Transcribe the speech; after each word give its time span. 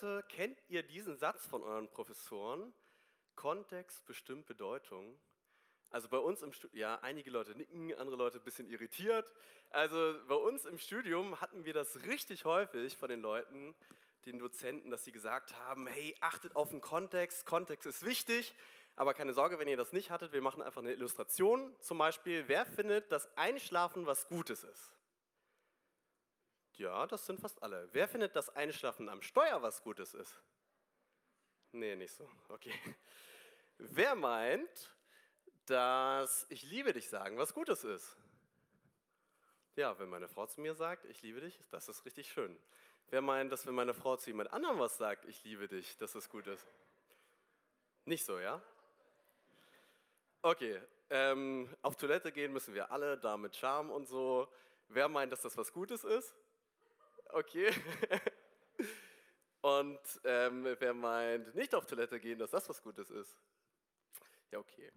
Leute, 0.00 0.24
kennt 0.28 0.58
ihr 0.68 0.82
diesen 0.82 1.16
Satz 1.16 1.46
von 1.46 1.62
euren 1.62 1.88
Professoren? 1.88 2.72
Kontext 3.34 4.06
bestimmt 4.06 4.46
Bedeutung. 4.46 5.18
Also 5.90 6.08
bei 6.08 6.16
uns 6.16 6.40
im 6.42 6.54
Studium, 6.54 6.80
ja, 6.80 6.98
einige 7.02 7.30
Leute 7.30 7.54
nicken, 7.54 7.92
andere 7.94 8.16
Leute 8.16 8.38
ein 8.38 8.44
bisschen 8.44 8.66
irritiert. 8.70 9.30
Also 9.68 10.14
bei 10.26 10.36
uns 10.36 10.64
im 10.64 10.78
Studium 10.78 11.38
hatten 11.42 11.66
wir 11.66 11.74
das 11.74 12.04
richtig 12.04 12.46
häufig 12.46 12.96
von 12.96 13.10
den 13.10 13.20
Leuten, 13.20 13.74
den 14.24 14.38
Dozenten, 14.38 14.90
dass 14.90 15.04
sie 15.04 15.12
gesagt 15.12 15.54
haben, 15.58 15.86
hey, 15.86 16.16
achtet 16.20 16.56
auf 16.56 16.70
den 16.70 16.80
Kontext, 16.80 17.44
Kontext 17.44 17.86
ist 17.86 18.04
wichtig, 18.04 18.54
aber 18.96 19.12
keine 19.12 19.34
Sorge, 19.34 19.58
wenn 19.58 19.68
ihr 19.68 19.76
das 19.76 19.92
nicht 19.92 20.10
hattet, 20.10 20.32
wir 20.32 20.42
machen 20.42 20.62
einfach 20.62 20.80
eine 20.80 20.92
Illustration. 20.92 21.74
Zum 21.80 21.98
Beispiel, 21.98 22.44
wer 22.46 22.64
findet, 22.64 23.12
dass 23.12 23.28
Einschlafen 23.36 24.06
was 24.06 24.28
Gutes 24.28 24.64
ist? 24.64 24.92
Ja, 26.80 27.06
das 27.06 27.26
sind 27.26 27.38
fast 27.38 27.62
alle. 27.62 27.90
Wer 27.92 28.08
findet, 28.08 28.34
dass 28.34 28.48
Einschlafen 28.56 29.10
am 29.10 29.20
Steuer 29.20 29.60
was 29.60 29.82
Gutes 29.82 30.14
ist? 30.14 30.40
Nee, 31.72 31.94
nicht 31.94 32.14
so. 32.14 32.26
Okay. 32.48 32.72
Wer 33.76 34.14
meint, 34.14 34.90
dass 35.66 36.46
ich 36.48 36.62
liebe 36.62 36.94
dich 36.94 37.10
sagen 37.10 37.36
was 37.36 37.52
Gutes 37.52 37.84
ist? 37.84 38.16
Ja, 39.76 39.98
wenn 39.98 40.08
meine 40.08 40.26
Frau 40.26 40.46
zu 40.46 40.62
mir 40.62 40.74
sagt, 40.74 41.04
ich 41.04 41.20
liebe 41.20 41.42
dich, 41.42 41.60
das 41.68 41.86
ist 41.86 42.06
richtig 42.06 42.32
schön. 42.32 42.58
Wer 43.10 43.20
meint, 43.20 43.52
dass 43.52 43.66
wenn 43.66 43.74
meine 43.74 43.92
Frau 43.92 44.16
zu 44.16 44.30
jemand 44.30 44.50
anderem 44.50 44.78
was 44.78 44.96
sagt, 44.96 45.26
ich 45.26 45.44
liebe 45.44 45.68
dich, 45.68 45.98
dass 45.98 46.12
das 46.12 46.30
gut 46.30 46.46
ist? 46.46 46.66
Nicht 48.06 48.24
so, 48.24 48.38
ja? 48.38 48.62
Okay, 50.40 50.80
ähm, 51.10 51.68
auf 51.82 51.96
Toilette 51.96 52.32
gehen 52.32 52.54
müssen 52.54 52.72
wir 52.72 52.90
alle, 52.90 53.18
da 53.18 53.36
mit 53.36 53.54
Charme 53.54 53.90
und 53.90 54.08
so. 54.08 54.50
Wer 54.88 55.08
meint, 55.08 55.30
dass 55.30 55.42
das 55.42 55.58
was 55.58 55.74
Gutes 55.74 56.04
ist? 56.04 56.34
Okay. 57.32 57.70
und 59.62 60.00
ähm, 60.24 60.76
wer 60.78 60.94
meint, 60.94 61.54
nicht 61.54 61.74
auf 61.74 61.86
Toilette 61.86 62.18
gehen, 62.20 62.38
dass 62.38 62.50
das 62.50 62.68
was 62.68 62.82
Gutes 62.82 63.10
ist? 63.10 63.38
Ja, 64.50 64.58
okay. 64.58 64.90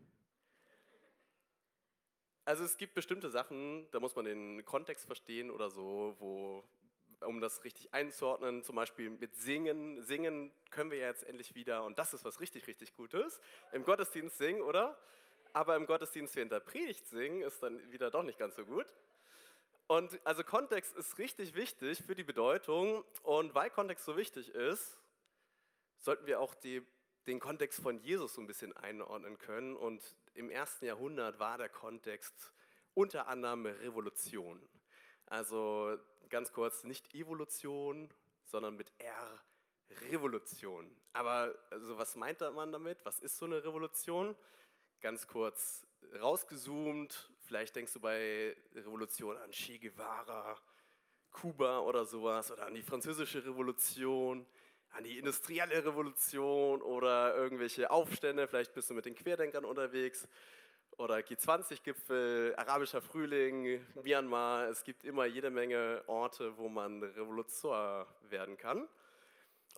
Also 2.45 2.63
es 2.63 2.77
gibt 2.77 2.93
bestimmte 2.93 3.29
Sachen, 3.29 3.87
da 3.91 3.99
muss 3.99 4.15
man 4.15 4.25
den 4.25 4.65
Kontext 4.65 5.05
verstehen 5.05 5.49
oder 5.49 5.69
so, 5.69 6.15
wo, 6.19 6.63
um 7.25 7.39
das 7.39 7.63
richtig 7.63 7.93
einzuordnen, 7.93 8.63
zum 8.63 8.75
Beispiel 8.75 9.09
mit 9.09 9.35
Singen. 9.35 10.01
Singen 10.03 10.51
können 10.69 10.91
wir 10.91 10.97
ja 10.97 11.07
jetzt 11.07 11.23
endlich 11.23 11.55
wieder, 11.55 11.83
und 11.85 11.97
das 11.99 12.13
ist 12.13 12.25
was 12.25 12.41
richtig, 12.41 12.67
richtig 12.67 12.95
Gutes, 12.95 13.39
im 13.71 13.83
Gottesdienst 13.83 14.37
singen, 14.37 14.61
oder? 14.61 14.97
aber 15.53 15.75
im 15.75 15.85
Gottesdienst 15.85 16.35
während 16.35 16.51
der 16.51 16.59
Predigt 16.59 17.07
singen 17.07 17.43
ist 17.43 17.61
dann 17.61 17.79
wieder 17.91 18.09
doch 18.09 18.23
nicht 18.23 18.39
ganz 18.39 18.55
so 18.55 18.65
gut. 18.65 18.87
Und 19.87 20.19
also 20.25 20.43
Kontext 20.43 20.95
ist 20.95 21.17
richtig 21.17 21.55
wichtig 21.55 22.01
für 22.01 22.15
die 22.15 22.23
Bedeutung 22.23 23.03
und 23.21 23.53
weil 23.53 23.69
Kontext 23.69 24.05
so 24.05 24.17
wichtig 24.17 24.49
ist, 24.49 24.97
sollten 25.97 26.25
wir 26.25 26.39
auch 26.39 26.55
die, 26.55 26.81
den 27.27 27.39
Kontext 27.39 27.81
von 27.81 27.99
Jesus 27.99 28.33
so 28.33 28.41
ein 28.41 28.47
bisschen 28.47 28.75
einordnen 28.77 29.37
können 29.37 29.75
und 29.75 30.01
im 30.33 30.49
ersten 30.49 30.85
Jahrhundert 30.85 31.39
war 31.39 31.57
der 31.57 31.69
Kontext 31.69 32.53
unter 32.93 33.27
anderem 33.27 33.65
Revolution. 33.65 34.61
Also 35.25 35.97
ganz 36.29 36.51
kurz, 36.53 36.83
nicht 36.83 37.13
Evolution, 37.13 38.09
sondern 38.45 38.75
mit 38.75 38.91
R, 38.99 39.43
Revolution. 40.09 40.95
Aber 41.11 41.53
also 41.69 41.97
was 41.97 42.15
meint 42.15 42.39
man 42.39 42.71
damit? 42.71 43.03
Was 43.05 43.19
ist 43.19 43.37
so 43.37 43.45
eine 43.45 43.63
Revolution? 43.63 44.35
ganz 45.03 45.27
kurz 45.27 45.85
rausgezoomt. 46.21 47.29
Vielleicht 47.45 47.75
denkst 47.75 47.93
du 47.93 47.99
bei 47.99 48.55
Revolution 48.73 49.37
an 49.37 49.51
Che 49.51 49.77
Guevara, 49.77 50.57
Kuba 51.31 51.79
oder 51.79 52.05
sowas 52.05 52.51
oder 52.51 52.65
an 52.65 52.73
die 52.73 52.81
französische 52.81 53.45
Revolution, 53.45 54.45
an 54.91 55.03
die 55.03 55.17
industrielle 55.17 55.83
Revolution 55.83 56.81
oder 56.81 57.35
irgendwelche 57.35 57.91
Aufstände. 57.91 58.47
Vielleicht 58.47 58.73
bist 58.73 58.89
du 58.89 58.93
mit 58.93 59.05
den 59.05 59.15
Querdenkern 59.15 59.65
unterwegs 59.65 60.27
oder 60.97 61.17
G20-Gipfel, 61.17 62.55
arabischer 62.55 63.01
Frühling, 63.01 63.85
Myanmar. 64.01 64.69
Es 64.69 64.83
gibt 64.83 65.03
immer 65.03 65.25
jede 65.25 65.49
Menge 65.49 66.03
Orte, 66.07 66.57
wo 66.57 66.69
man 66.69 67.03
Revolution 67.03 68.05
werden 68.29 68.57
kann. 68.57 68.87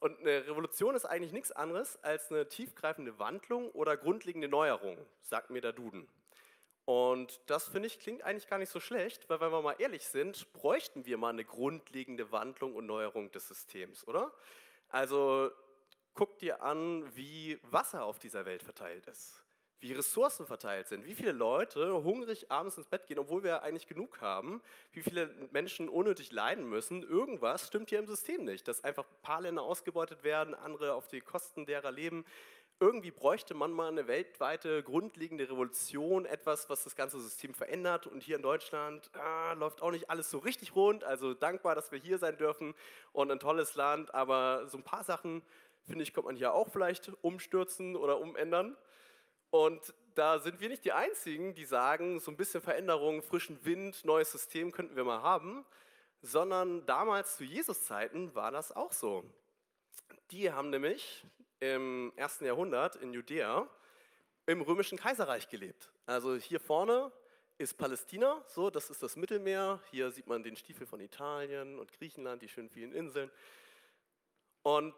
Und 0.01 0.19
eine 0.19 0.45
Revolution 0.45 0.93
ist 0.93 1.05
eigentlich 1.05 1.31
nichts 1.31 1.51
anderes 1.51 1.97
als 2.03 2.29
eine 2.29 2.47
tiefgreifende 2.47 3.17
Wandlung 3.17 3.71
oder 3.71 3.95
grundlegende 3.95 4.49
Neuerung, 4.49 4.97
sagt 5.21 5.49
mir 5.49 5.61
der 5.61 5.73
Duden. 5.73 6.07
Und 6.85 7.41
das 7.47 7.67
finde 7.67 7.87
ich 7.87 7.99
klingt 7.99 8.23
eigentlich 8.23 8.47
gar 8.47 8.59
nicht 8.59 8.69
so 8.69 8.79
schlecht, 8.79 9.27
weil 9.29 9.41
wenn 9.41 9.51
wir 9.51 9.61
mal 9.61 9.75
ehrlich 9.79 10.07
sind, 10.07 10.51
bräuchten 10.53 11.05
wir 11.05 11.17
mal 11.17 11.29
eine 11.29 11.43
grundlegende 11.43 12.31
Wandlung 12.31 12.75
und 12.75 12.85
Neuerung 12.85 13.31
des 13.31 13.47
Systems, 13.47 14.07
oder? 14.07 14.31
Also 14.89 15.51
guck 16.13 16.37
dir 16.37 16.61
an, 16.61 17.03
wie 17.15 17.59
Wasser 17.63 18.05
auf 18.05 18.19
dieser 18.19 18.45
Welt 18.45 18.61
verteilt 18.61 19.07
ist 19.07 19.45
wie 19.85 19.93
Ressourcen 19.93 20.47
verteilt 20.47 20.87
sind, 20.87 21.05
wie 21.05 21.13
viele 21.13 21.31
Leute 21.31 22.03
hungrig 22.03 22.49
abends 22.51 22.75
ins 22.75 22.87
Bett 22.87 23.05
gehen, 23.05 23.19
obwohl 23.19 23.43
wir 23.43 23.61
eigentlich 23.61 23.85
genug 23.85 24.19
haben, 24.19 24.61
wie 24.93 25.03
viele 25.03 25.27
Menschen 25.51 25.89
unnötig 25.89 26.31
leiden 26.31 26.67
müssen. 26.67 27.03
Irgendwas 27.03 27.67
stimmt 27.67 27.89
hier 27.89 27.99
im 27.99 28.07
System 28.07 28.45
nicht, 28.45 28.67
dass 28.67 28.83
einfach 28.83 29.03
ein 29.03 29.21
paar 29.21 29.41
Länder 29.41 29.61
ausgebeutet 29.61 30.23
werden, 30.23 30.55
andere 30.55 30.95
auf 30.95 31.07
die 31.07 31.21
Kosten 31.21 31.67
derer 31.67 31.91
leben. 31.91 32.25
Irgendwie 32.79 33.11
bräuchte 33.11 33.53
man 33.53 33.71
mal 33.71 33.87
eine 33.87 34.07
weltweite 34.07 34.83
grundlegende 34.83 35.49
Revolution, 35.49 36.25
etwas, 36.25 36.69
was 36.69 36.83
das 36.83 36.95
ganze 36.95 37.21
System 37.21 37.53
verändert. 37.53 38.05
Und 38.05 38.21
hier 38.21 38.35
in 38.35 38.41
Deutschland 38.41 39.09
ah, 39.13 39.53
läuft 39.53 39.81
auch 39.81 39.91
nicht 39.91 40.09
alles 40.09 40.29
so 40.29 40.39
richtig 40.39 40.75
rund. 40.75 41.05
Also 41.05 41.33
dankbar, 41.33 41.73
dass 41.75 41.93
wir 41.93 41.99
hier 41.99 42.17
sein 42.17 42.35
dürfen 42.37 42.75
und 43.13 43.31
ein 43.31 43.39
tolles 43.39 43.75
Land. 43.75 44.13
Aber 44.13 44.67
so 44.67 44.77
ein 44.77 44.83
paar 44.83 45.05
Sachen, 45.05 45.41
finde 45.87 46.03
ich, 46.03 46.13
kommt 46.13 46.27
man 46.27 46.35
hier 46.35 46.53
auch 46.53 46.69
vielleicht 46.69 47.11
umstürzen 47.21 47.95
oder 47.95 48.19
umändern. 48.19 48.75
Und 49.51 49.93
da 50.15 50.39
sind 50.39 50.59
wir 50.59 50.67
nicht 50.67 50.83
die 50.83 50.91
Einzigen, 50.91 51.55
die 51.55 51.63
sagen, 51.63 52.19
so 52.19 52.29
ein 52.29 52.35
bisschen 52.35 52.61
Veränderung, 52.61 53.21
frischen 53.21 53.63
Wind, 53.63 54.03
neues 54.03 54.33
System 54.33 54.73
könnten 54.73 54.97
wir 54.97 55.05
mal 55.05 55.21
haben, 55.21 55.65
sondern 56.21 56.85
damals 56.85 57.37
zu 57.37 57.45
Jesus 57.45 57.83
Zeiten 57.83 58.35
war 58.35 58.51
das 58.51 58.73
auch 58.73 58.91
so. 58.91 59.23
Die 60.31 60.51
haben 60.51 60.71
nämlich 60.71 61.25
im 61.59 62.11
ersten 62.15 62.45
Jahrhundert 62.45 62.95
in 62.97 63.13
Judäa 63.13 63.69
im 64.45 64.61
römischen 64.61 64.97
Kaiserreich 64.97 65.49
gelebt. 65.49 65.89
Also 66.05 66.35
hier 66.35 66.59
vorne 66.59 67.11
ist 67.57 67.77
Palästina, 67.77 68.43
so, 68.47 68.69
das 68.69 68.89
ist 68.89 69.01
das 69.01 69.15
Mittelmeer. 69.15 69.79
Hier 69.91 70.11
sieht 70.11 70.27
man 70.27 70.43
den 70.43 70.55
Stiefel 70.55 70.85
von 70.85 70.99
Italien 70.99 71.79
und 71.79 71.91
Griechenland, 71.93 72.41
die 72.41 72.49
schönen 72.49 72.69
vielen 72.69 72.91
Inseln. 72.91 73.31
Und 74.61 74.95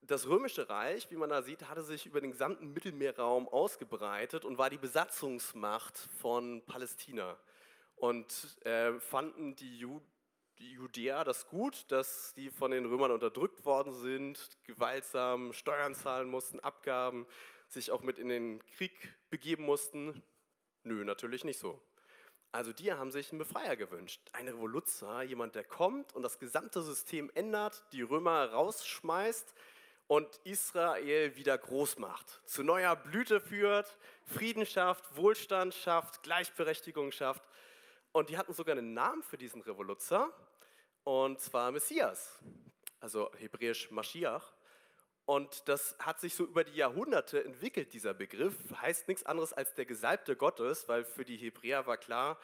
das 0.00 0.26
Römische 0.26 0.68
Reich, 0.68 1.10
wie 1.10 1.16
man 1.16 1.30
da 1.30 1.42
sieht, 1.42 1.68
hatte 1.68 1.82
sich 1.82 2.06
über 2.06 2.20
den 2.20 2.32
gesamten 2.32 2.72
Mittelmeerraum 2.72 3.48
ausgebreitet 3.48 4.44
und 4.44 4.58
war 4.58 4.70
die 4.70 4.78
Besatzungsmacht 4.78 5.96
von 6.20 6.64
Palästina. 6.64 7.38
Und 7.96 8.56
äh, 8.64 8.98
fanden 8.98 9.54
die, 9.54 9.78
Ju 9.78 10.00
Judäer 10.70 11.24
das 11.24 11.48
gut, 11.48 11.84
dass 11.90 12.34
die 12.34 12.50
von 12.50 12.70
den 12.70 12.86
Römern 12.86 13.10
unterdrückt 13.10 13.64
worden 13.64 13.92
sind, 13.92 14.38
gewaltsam 14.64 15.52
Steuern 15.52 15.94
zahlen 15.94 16.28
mussten, 16.28 16.60
Abgaben, 16.60 17.26
sich 17.68 17.90
auch 17.90 18.02
mit 18.02 18.18
in 18.18 18.28
den 18.28 18.64
Krieg 18.76 18.92
begeben 19.30 19.64
mussten? 19.64 20.22
Nö, 20.84 21.04
natürlich 21.04 21.44
nicht 21.44 21.58
so. 21.58 21.80
Also 22.52 22.72
die 22.72 22.92
haben 22.92 23.10
sich 23.10 23.30
einen 23.30 23.38
Befreier 23.38 23.76
gewünscht, 23.76 24.20
eine 24.32 24.52
Revoluzer, 24.52 25.22
jemand, 25.22 25.54
der 25.54 25.64
kommt 25.64 26.14
und 26.14 26.22
das 26.22 26.38
gesamte 26.38 26.82
System 26.82 27.30
ändert, 27.34 27.82
die 27.92 28.02
Römer 28.02 28.50
rausschmeißt, 28.50 29.54
und 30.12 30.40
Israel 30.44 31.36
wieder 31.36 31.56
groß 31.56 31.96
macht, 31.96 32.42
zu 32.44 32.62
neuer 32.62 32.96
Blüte 32.96 33.40
führt, 33.40 33.96
Frieden 34.26 34.66
schafft, 34.66 35.16
Wohlstand 35.16 35.72
schafft, 35.72 36.22
Gleichberechtigung 36.22 37.12
schafft. 37.12 37.42
Und 38.12 38.28
die 38.28 38.36
hatten 38.36 38.52
sogar 38.52 38.76
einen 38.76 38.92
Namen 38.92 39.22
für 39.22 39.38
diesen 39.38 39.62
Revoluzer, 39.62 40.30
und 41.04 41.40
zwar 41.40 41.72
Messias, 41.72 42.38
also 43.00 43.30
hebräisch 43.38 43.90
Mashiach. 43.90 44.52
Und 45.24 45.68
das 45.68 45.96
hat 45.98 46.20
sich 46.20 46.34
so 46.34 46.44
über 46.44 46.64
die 46.64 46.74
Jahrhunderte 46.74 47.44
entwickelt, 47.44 47.92
dieser 47.92 48.12
Begriff. 48.12 48.54
Heißt 48.80 49.08
nichts 49.08 49.24
anderes 49.24 49.52
als 49.52 49.74
der 49.74 49.86
Gesalbte 49.86 50.36
Gottes, 50.36 50.88
weil 50.88 51.04
für 51.04 51.24
die 51.24 51.36
Hebräer 51.36 51.86
war 51.86 51.96
klar, 51.96 52.38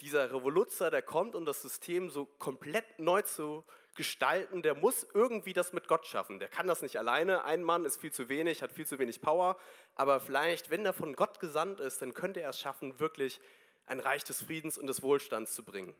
dieser 0.00 0.32
Revoluzer, 0.32 0.90
der 0.90 1.02
kommt, 1.02 1.36
um 1.36 1.44
das 1.44 1.62
System 1.62 2.10
so 2.10 2.26
komplett 2.26 2.98
neu 2.98 3.22
zu 3.22 3.64
gestalten, 3.94 4.62
der 4.62 4.74
muss 4.74 5.06
irgendwie 5.14 5.52
das 5.52 5.72
mit 5.72 5.86
Gott 5.86 6.06
schaffen. 6.06 6.40
Der 6.40 6.48
kann 6.48 6.66
das 6.66 6.82
nicht 6.82 6.98
alleine. 6.98 7.44
Ein 7.44 7.62
Mann 7.62 7.84
ist 7.84 8.00
viel 8.00 8.12
zu 8.12 8.28
wenig, 8.28 8.62
hat 8.62 8.72
viel 8.72 8.86
zu 8.86 8.98
wenig 8.98 9.20
Power. 9.20 9.56
Aber 9.94 10.18
vielleicht, 10.18 10.70
wenn 10.70 10.84
er 10.84 10.92
von 10.92 11.14
Gott 11.14 11.38
gesandt 11.38 11.78
ist, 11.78 12.02
dann 12.02 12.12
könnte 12.12 12.40
er 12.40 12.50
es 12.50 12.58
schaffen, 12.58 12.98
wirklich 12.98 13.40
ein 13.86 14.00
Reich 14.00 14.24
des 14.24 14.42
Friedens 14.42 14.78
und 14.78 14.88
des 14.88 15.02
Wohlstands 15.02 15.54
zu 15.54 15.62
bringen. 15.62 15.94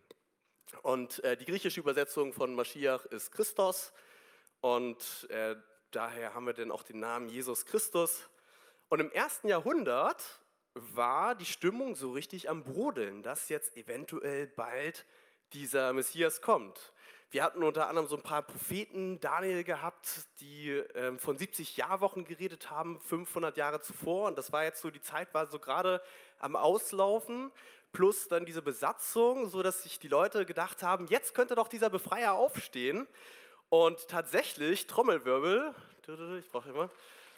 Und 0.83 1.23
äh, 1.25 1.37
die 1.37 1.45
griechische 1.45 1.81
Übersetzung 1.81 2.33
von 2.33 2.55
Mashiach 2.55 3.05
ist 3.07 3.33
Christos. 3.33 3.93
Und 4.61 5.29
äh, 5.31 5.57
daher 5.91 6.35
haben 6.35 6.47
wir 6.47 6.55
dann 6.55 6.71
auch 6.71 6.83
den 6.83 7.01
Namen 7.01 7.29
Jesus 7.29 7.67
Christus. 7.67 8.29
Und 8.89 9.01
im 9.01 9.11
ersten 9.13 9.49
Jahrhundert 9.49 10.41
war 10.75 11.35
die 11.35 11.47
Stimmung 11.47 11.95
so 11.95 12.13
richtig 12.13 12.51
am 12.51 12.65
Brodeln, 12.65 13.23
dass 13.23 13.49
jetzt 13.49 13.77
eventuell 13.77 14.47
bald 14.47 15.07
dieser 15.53 15.93
Messias 15.93 16.41
kommt. 16.41 16.93
wir 17.31 17.43
hatten 17.43 17.63
unter 17.63 17.89
anderem 17.89 18.07
so 18.07 18.17
ein 18.17 18.23
paar 18.23 18.43
Propheten, 18.43 19.19
Daniel 19.21 19.65
gehabt, 19.65 20.27
die 20.41 20.71
ähm, 20.95 21.19
von 21.19 21.37
70 21.37 21.77
Jahrwochen 21.77 22.25
geredet 22.25 22.71
haben, 22.71 23.01
500 23.01 23.57
Jahre 23.57 23.81
zuvor. 23.81 24.29
Und 24.29 24.39
das 24.39 24.53
war 24.53 24.63
jetzt 24.65 24.81
so, 24.83 24.91
die 24.91 25.01
Zeit 25.01 25.35
war 25.35 25.47
so 25.47 25.59
gerade 25.59 26.01
am 26.39 26.55
Auslaufen. 26.55 27.51
Plus 27.95 28.27
dann 28.27 28.45
diese 28.45 28.61
Besatzung, 28.61 29.49
so 29.49 29.63
dass 29.63 29.85
sich 29.85 30.01
die 30.01 30.09
Leute 30.09 30.45
gedacht 30.45 30.83
haben, 30.83 31.07
jetzt 31.07 31.33
könnte 31.33 31.55
doch 31.55 31.69
dieser 31.69 31.91
Befreier 31.91 32.33
aufstehen. 32.33 33.07
Und 33.69 34.09
tatsächlich, 34.09 34.89
Trommelwirbel, 34.89 35.73
ich 36.39 36.49
brauche 36.51 36.71
immer, 36.71 36.91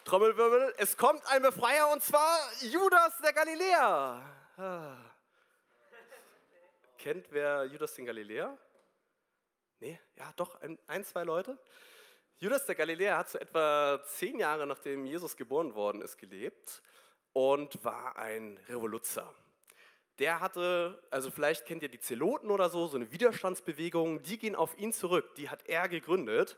Trommelwirbel, 0.03 0.73
es 0.77 0.97
kommt 0.97 1.25
ein 1.27 1.43
Befreier 1.43 1.93
und 1.93 2.01
zwar 2.01 2.39
Judas 2.61 3.19
der 3.19 3.33
Galiläer. 3.33 4.23
Ah. 4.57 4.97
Kennt 6.97 7.27
wer 7.29 7.65
Judas 7.65 7.93
den 7.93 8.07
Galiläer? 8.07 8.57
Nee, 9.79 9.99
ja, 10.15 10.33
doch, 10.37 10.59
ein, 10.61 10.79
ein, 10.87 11.05
zwei 11.05 11.23
Leute. 11.23 11.55
Judas 12.39 12.65
der 12.65 12.73
Galiläer 12.73 13.15
hat 13.15 13.29
so 13.29 13.37
etwa 13.37 14.01
zehn 14.05 14.39
Jahre 14.39 14.65
nachdem 14.65 15.05
Jesus 15.05 15.37
geboren 15.37 15.75
worden 15.75 16.01
ist 16.01 16.17
gelebt 16.17 16.81
und 17.33 17.83
war 17.85 18.15
ein 18.15 18.59
Revoluzer. 18.67 19.31
Der 20.19 20.39
hatte, 20.39 21.01
also 21.11 21.29
vielleicht 21.29 21.65
kennt 21.65 21.83
ihr 21.83 21.89
die 21.89 21.99
Zeloten 21.99 22.49
oder 22.49 22.69
so, 22.69 22.87
so 22.87 22.97
eine 22.97 23.11
Widerstandsbewegung, 23.11 24.23
die 24.23 24.39
gehen 24.39 24.55
auf 24.55 24.77
ihn 24.77 24.91
zurück, 24.91 25.35
die 25.35 25.49
hat 25.49 25.67
er 25.67 25.87
gegründet. 25.87 26.57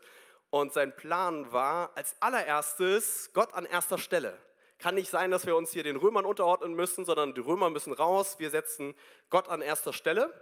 Und 0.50 0.74
sein 0.74 0.96
Plan 0.96 1.52
war 1.52 1.92
als 1.96 2.16
allererstes 2.22 3.32
Gott 3.34 3.54
an 3.54 3.66
erster 3.66 3.98
Stelle. 3.98 4.38
Kann 4.80 4.96
nicht 4.96 5.10
sein, 5.10 5.30
dass 5.30 5.46
wir 5.46 5.58
uns 5.58 5.72
hier 5.72 5.84
den 5.84 5.98
Römern 5.98 6.26
unterordnen 6.26 6.74
müssen, 6.74 7.04
sondern 7.04 7.34
die 7.34 7.42
Römer 7.42 7.70
müssen 7.70 7.92
raus. 7.94 8.40
Wir 8.40 8.50
setzen 8.50 8.96
Gott 9.30 9.50
an 9.50 9.62
erster 9.62 9.92
Stelle. 9.92 10.34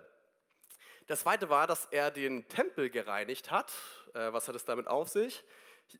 Das 1.07 1.21
zweite 1.21 1.49
war, 1.49 1.65
dass 1.65 1.87
er 1.89 2.11
den 2.11 2.47
Tempel 2.47 2.89
gereinigt 2.89 3.49
hat. 3.49 3.73
Äh, 4.13 4.31
was 4.31 4.47
hat 4.47 4.55
es 4.55 4.65
damit 4.65 4.87
auf 4.87 5.09
sich? 5.09 5.43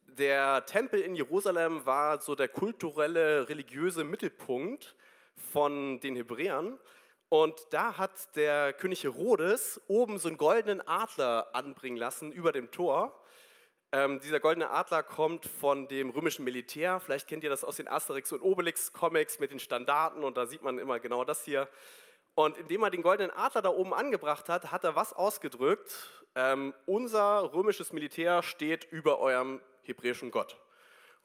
Der 0.06 0.66
Tempel 0.66 1.00
in 1.00 1.16
Jerusalem 1.16 1.86
war 1.86 2.20
so 2.20 2.36
der 2.36 2.48
kulturelle, 2.48 3.50
religiöse 3.50 4.04
Mittelpunkt 4.04 4.96
von 5.52 6.00
den 6.02 6.16
Hebräern. 6.16 6.78
Und 7.30 7.68
da 7.72 7.98
hat 7.98 8.36
der 8.36 8.72
König 8.74 9.04
Herodes 9.04 9.82
oben 9.88 10.18
so 10.18 10.30
einen 10.30 10.38
goldenen 10.38 10.86
Adler 10.88 11.50
anbringen 11.54 11.98
lassen 11.98 12.32
über 12.32 12.54
dem 12.54 12.72
Tor. 12.72 13.22
Ähm, 13.92 14.20
dieser 14.22 14.40
goldene 14.40 14.70
Adler 14.70 15.04
kommt 15.04 15.46
von 15.46 15.88
dem 15.88 16.10
römischen 16.10 16.46
Militär. 16.46 17.00
Vielleicht 17.00 17.28
kennt 17.28 17.44
ihr 17.44 17.50
das 17.50 17.64
aus 17.64 17.78
den 17.78 17.88
Asterix 17.88 18.32
und 18.32 18.42
Obelix 18.42 18.94
Comics 18.94 19.40
mit 19.40 19.52
den 19.52 19.60
Standarten 19.60 20.24
und 20.24 20.38
da 20.38 20.46
sieht 20.46 20.62
man 20.62 20.78
immer 20.78 21.00
genau 21.00 21.26
das 21.26 21.44
hier. 21.44 21.68
Und 22.36 22.58
indem 22.58 22.84
er 22.84 22.92
den 22.92 23.02
goldenen 23.02 23.32
Adler 23.32 23.62
da 23.62 23.70
oben 23.70 23.94
angebracht 23.94 24.48
hat, 24.48 24.72
hat 24.72 24.84
er 24.84 24.96
was 24.96 25.12
ausgedrückt? 25.12 26.12
Ähm, 26.36 26.74
unser 26.86 27.54
römisches 27.54 27.92
Militär 27.92 28.44
steht 28.44 28.86
über 28.86 29.20
eurem 29.20 29.62
hebräischen 29.82 30.32
Gott. 30.32 30.58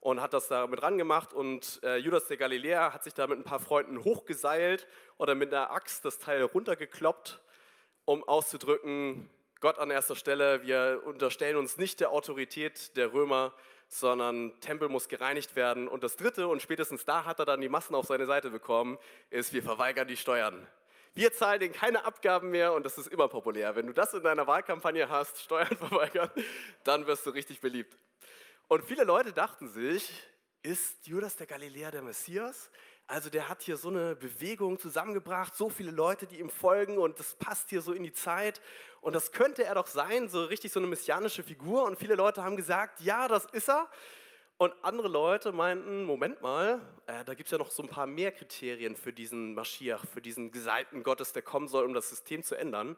Und 0.03 0.21
hat 0.21 0.35
das 0.35 0.49
da 0.49 0.67
mit 0.67 0.83
rangemacht 0.83 1.33
und 1.33 1.81
äh, 1.85 1.97
Judas 1.97 2.27
der 2.27 2.37
Galiläer 2.37 2.93
hat 2.93 3.05
sich 3.05 3.15
da 3.15 3.29
mit 3.29 3.39
ein 3.39 3.45
paar 3.45 3.61
Freunden 3.61 4.03
hochgeseilt 4.03 4.89
oder 5.17 5.37
mit 5.37 5.55
einer 5.55 5.71
Axt 5.71 6.05
das 6.05 6.19
Teil 6.19 6.43
runtergekloppt, 6.43 7.41
um 8.05 8.25
auszudrücken, 8.25 9.31
Gott 9.61 9.79
an 9.79 9.93
erster 9.93 10.17
Stelle, 10.17 10.65
wir 10.65 11.03
unterstellen 11.05 11.57
uns 11.57 11.79
nicht 11.79 12.01
der 12.01 12.11
Autorität 12.11 12.97
der 12.97 13.13
Römer, 13.13 13.55
sondern 13.87 14.59
Tempel 14.59 14.89
muss 14.89 15.09
gereinigt 15.09 15.55
werden. 15.55 15.87
Und 15.87 16.03
das 16.03 16.17
Dritte, 16.17 16.49
und 16.49 16.61
spätestens 16.61 17.05
da 17.05 17.25
hat 17.25 17.39
er 17.39 17.45
dann 17.45 17.61
die 17.61 17.69
Massen 17.69 17.95
auf 17.95 18.07
seine 18.07 18.27
Seite 18.27 18.51
bekommen, 18.51 18.99
ist, 19.31 19.53
wir 19.53 19.63
verweigern 19.63 20.09
die 20.09 20.17
Steuern. 20.17 20.67
Wir 21.15 21.33
zahlen 21.33 21.61
denen 21.61 21.75
keine 21.75 22.05
Abgaben 22.05 22.51
mehr 22.51 22.73
und 22.73 22.85
das 22.85 22.99
ist 22.99 23.07
immer 23.07 23.29
populär. 23.29 23.77
Wenn 23.77 23.87
du 23.87 23.93
das 23.93 24.13
in 24.15 24.25
deiner 24.25 24.49
Wahlkampagne 24.49 25.09
hast, 25.09 25.41
Steuern 25.41 25.77
verweigern, 25.77 26.31
dann 26.83 27.07
wirst 27.07 27.25
du 27.25 27.31
richtig 27.31 27.61
beliebt. 27.61 27.97
Und 28.69 28.85
viele 28.85 29.05
Leute 29.05 29.33
dachten 29.33 29.69
sich, 29.69 30.11
ist 30.63 31.07
Judas 31.07 31.37
der 31.37 31.47
Galiläer 31.47 31.91
der 31.91 32.03
Messias? 32.03 32.71
Also 33.07 33.29
der 33.29 33.49
hat 33.49 33.63
hier 33.63 33.77
so 33.77 33.89
eine 33.89 34.17
Bewegung 34.17 34.79
zusammengebracht, 34.79 35.55
so 35.55 35.69
viele 35.69 35.91
Leute, 35.91 36.27
die 36.27 36.39
ihm 36.39 36.49
folgen 36.49 36.99
und 36.99 37.19
das 37.19 37.35
passt 37.35 37.69
hier 37.69 37.83
so 37.83 37.93
in 37.93 38.05
die 38.05 38.13
Zeit. 38.13 38.61
Und 39.01 39.15
das 39.15 39.33
könnte 39.33 39.65
er 39.65 39.75
doch 39.75 39.89
sein, 39.89 40.29
so 40.29 40.45
richtig 40.45 40.73
so 40.73 40.81
eine 40.81 40.87
messianische 40.87 41.43
Figur. 41.43 41.85
Und 41.85 41.99
viele 41.99 42.15
Leute 42.15 42.43
haben 42.43 42.57
gesagt, 42.57 43.01
ja, 43.01 43.29
das 43.29 43.45
ist 43.47 43.69
er. 43.69 43.91
Und 44.57 44.73
andere 44.83 45.09
Leute 45.09 45.51
meinten, 45.51 46.05
Moment 46.05 46.41
mal, 46.41 46.81
äh, 47.07 47.25
da 47.25 47.35
gibt 47.35 47.49
es 47.49 47.51
ja 47.51 47.59
noch 47.59 47.71
so 47.73 47.83
ein 47.83 47.89
paar 47.89 48.07
mehr 48.07 48.31
Kriterien 48.31 48.95
für 48.95 49.13
diesen 49.13 49.55
Maschiach, 49.55 50.07
für 50.07 50.23
diesen 50.23 50.53
Gesalten 50.53 51.03
Gottes, 51.03 51.33
der 51.33 51.43
kommen 51.43 51.67
soll, 51.67 51.85
um 51.85 51.95
das 51.95 52.09
System 52.09 52.45
zu 52.45 52.55
ändern. 52.55 52.97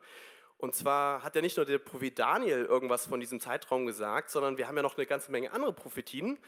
Und 0.58 0.74
zwar 0.74 1.22
hat 1.22 1.34
ja 1.36 1.42
nicht 1.42 1.56
nur 1.56 1.66
der 1.66 1.78
Prophet 1.78 2.18
Daniel 2.18 2.64
irgendwas 2.64 3.06
von 3.06 3.20
diesem 3.20 3.40
Zeitraum 3.40 3.86
gesagt, 3.86 4.30
sondern 4.30 4.56
wir 4.56 4.66
haben 4.68 4.76
ja 4.76 4.82
noch 4.82 4.96
eine 4.96 5.06
ganze 5.06 5.30
Menge 5.30 5.52
andere 5.52 5.72
Prophetien. 5.72 6.38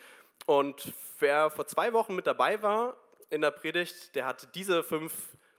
Und 0.47 0.93
wer 1.19 1.51
vor 1.51 1.67
zwei 1.67 1.93
Wochen 1.93 2.15
mit 2.15 2.27
dabei 2.27 2.63
war 2.63 2.97
in 3.31 3.41
der 3.41 3.51
Predigt, 3.51 4.15
der 4.15 4.27
hat 4.27 4.55
diese 4.55 4.83
fünf 4.83 5.13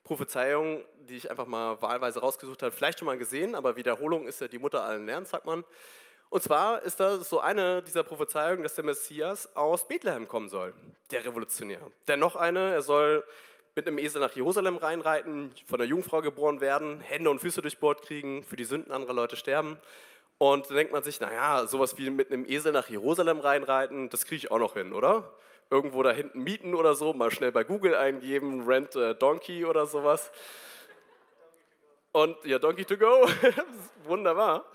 Prophezeiungen, 0.03 0.85
die 1.09 1.17
ich 1.17 1.29
einfach 1.29 1.45
mal 1.45 1.81
wahlweise 1.81 2.19
rausgesucht 2.21 2.63
habe, 2.63 2.71
vielleicht 2.71 2.99
schon 2.99 3.05
mal 3.05 3.17
gesehen, 3.17 3.55
aber 3.55 3.75
Wiederholung 3.75 4.27
ist 4.27 4.39
ja 4.39 4.47
die 4.47 4.59
Mutter 4.59 4.83
allen 4.83 5.05
Lernens, 5.05 5.31
sagt 5.31 5.45
man. 5.45 5.65
Und 6.29 6.43
zwar 6.43 6.81
ist 6.83 6.99
das 6.99 7.29
so 7.29 7.39
eine 7.39 7.81
dieser 7.83 8.03
Prophezeiungen, 8.03 8.63
dass 8.63 8.75
der 8.75 8.83
Messias 8.83 9.55
aus 9.55 9.87
Bethlehem 9.87 10.27
kommen 10.27 10.49
soll, 10.49 10.73
der 11.11 11.23
Revolutionär. 11.23 11.79
Denn 12.07 12.19
noch 12.19 12.35
eine, 12.35 12.73
er 12.73 12.81
soll 12.81 13.23
mit 13.77 13.87
einem 13.87 13.99
Esel 13.99 14.19
nach 14.19 14.35
Jerusalem 14.35 14.75
reinreiten, 14.77 15.51
von 15.67 15.77
der 15.77 15.87
Jungfrau 15.87 16.21
geboren 16.21 16.61
werden, 16.61 16.99
Hände 16.99 17.29
und 17.29 17.39
Füße 17.39 17.61
durchbohrt 17.61 18.01
kriegen, 18.01 18.43
für 18.43 18.55
die 18.55 18.65
Sünden 18.65 18.91
anderer 18.91 19.13
Leute 19.13 19.37
sterben. 19.37 19.77
Und 20.39 20.69
da 20.69 20.73
denkt 20.73 20.91
man 20.91 21.03
sich, 21.03 21.19
naja, 21.19 21.67
sowas 21.67 21.95
wie 21.97 22.09
mit 22.09 22.31
einem 22.31 22.43
Esel 22.49 22.71
nach 22.71 22.89
Jerusalem 22.89 23.39
reinreiten, 23.39 24.09
das 24.09 24.25
kriege 24.25 24.37
ich 24.37 24.51
auch 24.51 24.57
noch 24.57 24.73
hin, 24.73 24.93
oder? 24.93 25.31
Irgendwo 25.69 26.01
da 26.01 26.11
hinten 26.11 26.41
mieten 26.41 26.73
oder 26.73 26.95
so, 26.95 27.13
mal 27.13 27.29
schnell 27.29 27.51
bei 27.51 27.63
Google 27.63 27.93
eingeben, 27.93 28.65
Rent 28.65 28.95
a 28.95 29.13
Donkey 29.13 29.63
oder 29.63 29.85
sowas. 29.85 30.31
Und 32.13 32.35
ja, 32.45 32.57
Donkey 32.57 32.83
to 32.83 32.97
go, 32.97 33.27
wunderbar. 34.05 34.65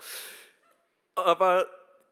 Aber 1.15 1.67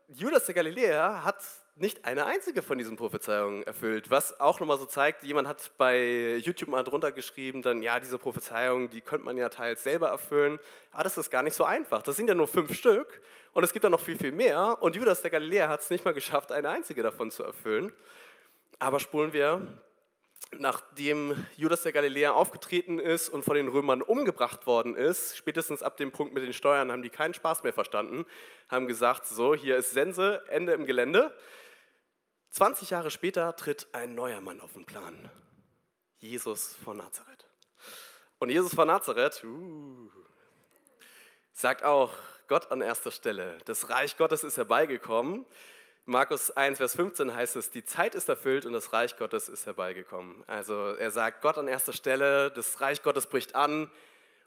Judas 0.10 0.46
der 0.46 0.56
Galiläer 0.56 1.24
hat 1.24 1.42
nicht 1.81 2.06
eine 2.06 2.25
einzige 2.25 2.62
von 2.62 2.78
diesen 2.78 2.95
Prophezeiungen 2.95 3.63
erfüllt, 3.63 4.10
was 4.10 4.39
auch 4.39 4.60
nochmal 4.60 4.78
so 4.78 4.86
zeigt, 4.86 5.24
jemand 5.24 5.48
hat 5.48 5.72
bei 5.78 6.38
YouTube 6.38 6.69
mal 6.69 6.83
drunter 6.83 7.12
geschrieben, 7.12 7.62
dann 7.62 7.81
ja, 7.81 8.00
diese 8.00 8.18
Prophezeiungen, 8.18 8.89
die 8.89 9.01
könnte 9.01 9.25
man 9.25 9.36
ja 9.36 9.50
teils 9.50 9.83
selber 9.83 10.10
erfüllen, 10.10 10.60
aber 10.92 11.04
das 11.04 11.18
ist 11.18 11.30
gar 11.30 11.44
nicht 11.44 11.56
so 11.56 11.66
einfach. 11.66 12.01
Das 12.04 12.16
sind 12.16 12.30
ja 12.30 12.36
nur 12.36 12.48
fünf 12.48 12.74
Stück 12.78 13.22
und 13.54 13.63
es 13.63 13.74
gibt 13.74 13.83
dann 13.83 13.92
noch 13.92 14.00
viel, 14.00 14.18
viel 14.18 14.31
mehr 14.31 14.78
und 14.81 14.95
Judas 14.95 15.22
der 15.22 15.31
Galiläer 15.31 15.69
hat 15.69 15.81
es 15.81 15.89
nicht 15.89 16.06
mal 16.06 16.13
geschafft, 16.13 16.51
eine 16.51 16.69
einzige 16.69 17.04
davon 17.04 17.31
zu 17.31 17.44
erfüllen. 17.44 17.92
Aber 18.80 19.00
spulen 19.00 19.34
wir 19.34 19.67
nachdem 20.58 21.46
Judas 21.56 21.84
der 21.84 21.91
Galiläer 21.91 22.36
aufgetreten 22.36 23.00
ist 23.00 23.29
und 23.29 23.44
von 23.44 23.56
den 23.56 23.67
Römern 23.67 24.01
umgebracht 24.01 24.67
worden 24.67 24.96
ist, 24.96 25.38
spätestens 25.38 25.82
ab 25.82 25.98
dem 25.98 26.12
Punkt 26.12 26.34
mit 26.34 26.44
den 26.44 26.53
Steuern 26.53 26.91
haben 26.91 27.03
die 27.03 27.10
keinen 27.10 27.34
Spaß 27.34 27.63
mehr 27.63 27.74
verstanden, 27.74 28.25
haben 28.70 28.88
gesagt, 28.88 29.27
so, 29.27 29.56
hier 29.56 29.77
ist 29.77 29.91
Sense, 29.91 30.44
Ende 30.50 30.74
im 30.74 30.86
Gelände. 30.86 31.34
20 32.51 32.89
Jahre 32.89 33.12
später 33.12 33.55
tritt 33.55 33.88
ein 33.93 34.13
neuer 34.13 34.41
Mann 34.41 34.60
auf 34.60 34.74
den 34.74 34.86
Plan, 34.86 35.31
Jesus 36.20 36.75
von 36.84 36.98
Nazareth. 36.98 37.46
Und 38.39 38.50
Jesus 38.50 38.75
von 38.75 38.88
Nazareth 38.88 39.43
uh, 39.46 40.10
sagt 41.53 41.84
auch, 41.84 42.13
Gott 42.48 42.70
an 42.70 42.81
erster 42.81 43.12
Stelle. 43.12 43.58
Das 43.63 43.89
Reich 43.89 44.17
Gottes 44.17 44.43
ist 44.43 44.58
herbeigekommen. 44.58 45.46
Markus 46.03 46.51
1, 46.51 46.79
Vers 46.79 46.96
15 46.96 47.34
heißt 47.34 47.55
es, 47.55 47.72
die 47.72 47.86
Zeit 47.86 48.15
ist 48.15 48.27
erfüllt 48.27 48.65
und 48.65 48.74
das 48.74 48.91
Reich 48.91 49.15
Gottes 49.15 49.48
ist 49.48 49.65
herbeigekommen. 49.65 50.43
Also 50.48 50.96
er 50.96 51.12
sagt 51.12 51.41
Gott 51.41 51.58
an 51.58 51.70
erster 51.70 51.93
Stelle, 51.93 52.51
das 52.51 52.81
Reich 52.81 53.01
Gottes 53.03 53.27
bricht 53.27 53.55
an 53.55 53.89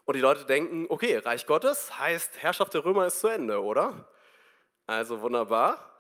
und 0.05 0.15
die 0.15 0.21
Leute 0.21 0.45
denken, 0.45 0.85
okay, 0.91 1.17
Reich 1.17 1.47
Gottes 1.47 1.99
heißt, 1.99 2.43
Herrschaft 2.43 2.75
der 2.75 2.85
Römer 2.85 3.07
ist 3.07 3.21
zu 3.21 3.29
Ende, 3.29 3.63
oder? 3.63 4.07
Also 4.87 5.23
wunderbar. 5.23 5.94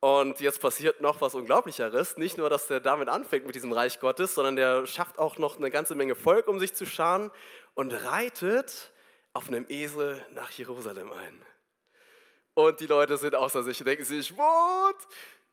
Und 0.00 0.38
jetzt 0.40 0.60
passiert 0.60 1.00
noch 1.00 1.20
was 1.20 1.34
Unglaublicheres. 1.34 2.16
Nicht 2.18 2.38
nur, 2.38 2.48
dass 2.48 2.68
der 2.68 2.78
damit 2.78 3.08
anfängt 3.08 3.46
mit 3.46 3.56
diesem 3.56 3.72
Reich 3.72 3.98
Gottes, 3.98 4.34
sondern 4.34 4.54
der 4.54 4.86
schafft 4.86 5.18
auch 5.18 5.38
noch 5.38 5.56
eine 5.56 5.70
ganze 5.70 5.96
Menge 5.96 6.14
Volk, 6.14 6.46
um 6.46 6.60
sich 6.60 6.74
zu 6.74 6.86
scharen 6.86 7.32
und 7.74 7.92
reitet 7.92 8.92
auf 9.32 9.48
einem 9.48 9.66
Esel 9.68 10.24
nach 10.34 10.50
Jerusalem 10.52 11.12
ein. 11.12 11.44
Und 12.54 12.78
die 12.80 12.86
Leute 12.86 13.16
sind 13.16 13.34
außer 13.34 13.62
sich 13.64 13.80
und 13.80 13.86
denken 13.86 14.04
sich, 14.04 14.36
what? 14.36 14.96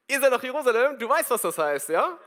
Seid 0.10 0.32
nach 0.32 0.44
Jerusalem? 0.44 1.00
Du 1.00 1.10
weißt, 1.10 1.32
was 1.32 1.42
das 1.42 1.58
heißt, 1.58 1.90
ja? 1.90 2.18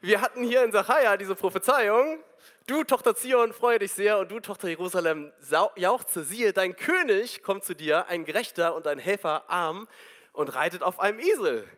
Wir 0.00 0.20
hatten 0.20 0.42
hier 0.42 0.64
in 0.64 0.72
Sacharja 0.72 1.16
diese 1.16 1.34
Prophezeiung. 1.34 2.22
Du, 2.66 2.84
Tochter 2.84 3.14
Zion, 3.14 3.52
freue 3.52 3.78
dich 3.78 3.92
sehr 3.92 4.18
und 4.18 4.30
du, 4.30 4.40
Tochter 4.40 4.68
Jerusalem, 4.68 5.32
jauchze, 5.76 6.24
siehe, 6.24 6.52
dein 6.52 6.76
König 6.76 7.42
kommt 7.42 7.64
zu 7.64 7.74
dir, 7.74 8.08
ein 8.08 8.24
Gerechter 8.24 8.74
und 8.74 8.86
ein 8.86 8.98
Helfer 8.98 9.48
arm 9.48 9.88
und 10.32 10.54
reitet 10.54 10.82
auf 10.82 11.00
einem 11.00 11.18
Esel. 11.18 11.68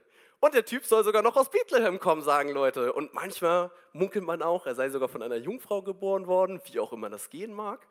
Und 0.40 0.54
der 0.54 0.64
Typ 0.64 0.84
soll 0.84 1.04
sogar 1.04 1.22
noch 1.22 1.36
aus 1.36 1.50
Bethlehem 1.50 1.98
kommen, 1.98 2.22
sagen 2.22 2.50
Leute. 2.50 2.92
Und 2.92 3.14
manchmal 3.14 3.70
munkelt 3.92 4.24
man 4.24 4.42
auch, 4.42 4.66
er 4.66 4.74
sei 4.74 4.90
sogar 4.90 5.08
von 5.08 5.22
einer 5.22 5.36
Jungfrau 5.36 5.80
geboren 5.80 6.26
worden, 6.26 6.60
wie 6.64 6.80
auch 6.80 6.92
immer 6.92 7.08
das 7.08 7.30
gehen 7.30 7.54
mag. 7.54 7.86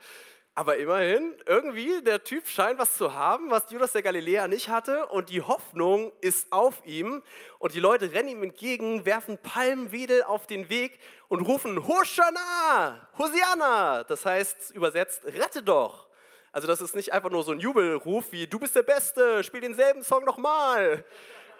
Aber 0.55 0.77
immerhin, 0.77 1.36
irgendwie, 1.48 2.03
der 2.03 2.24
Typ 2.24 2.48
scheint 2.48 2.77
was 2.77 2.96
zu 2.96 3.15
haben, 3.15 3.50
was 3.50 3.72
Judas 3.72 3.93
der 3.93 4.03
Galiläer 4.03 4.48
nicht 4.48 4.70
hatte. 4.70 5.08
Und 5.08 5.29
die 5.29 5.41
Hoffnung 5.41 6.12
ist 6.22 6.51
auf 6.51 6.86
ihm. 6.86 7.24
Und 7.58 7.74
die 7.74 7.79
Leute 7.79 8.12
rennen 8.12 8.29
ihm 8.29 8.43
entgegen, 8.43 9.03
werfen 9.03 9.39
Palmwedel 9.39 10.22
auf 10.22 10.46
den 10.46 10.70
Weg 10.70 11.00
und 11.27 11.41
rufen 11.41 11.88
Hosanna, 11.88 13.08
Hosianna. 13.17 14.03
Das 14.03 14.27
heißt 14.27 14.75
übersetzt, 14.75 15.25
rette 15.25 15.63
doch. 15.63 16.08
Also 16.53 16.67
das 16.67 16.81
ist 16.81 16.95
nicht 16.95 17.12
einfach 17.12 17.31
nur 17.31 17.43
so 17.43 17.51
ein 17.51 17.60
Jubelruf 17.60 18.31
wie 18.31 18.45
du 18.45 18.60
bist 18.60 18.75
der 18.75 18.83
Beste, 18.83 19.43
spiel 19.43 19.60
denselben 19.60 20.03
Song 20.03 20.24
nochmal 20.24 21.03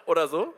oder 0.06 0.28
so, 0.28 0.54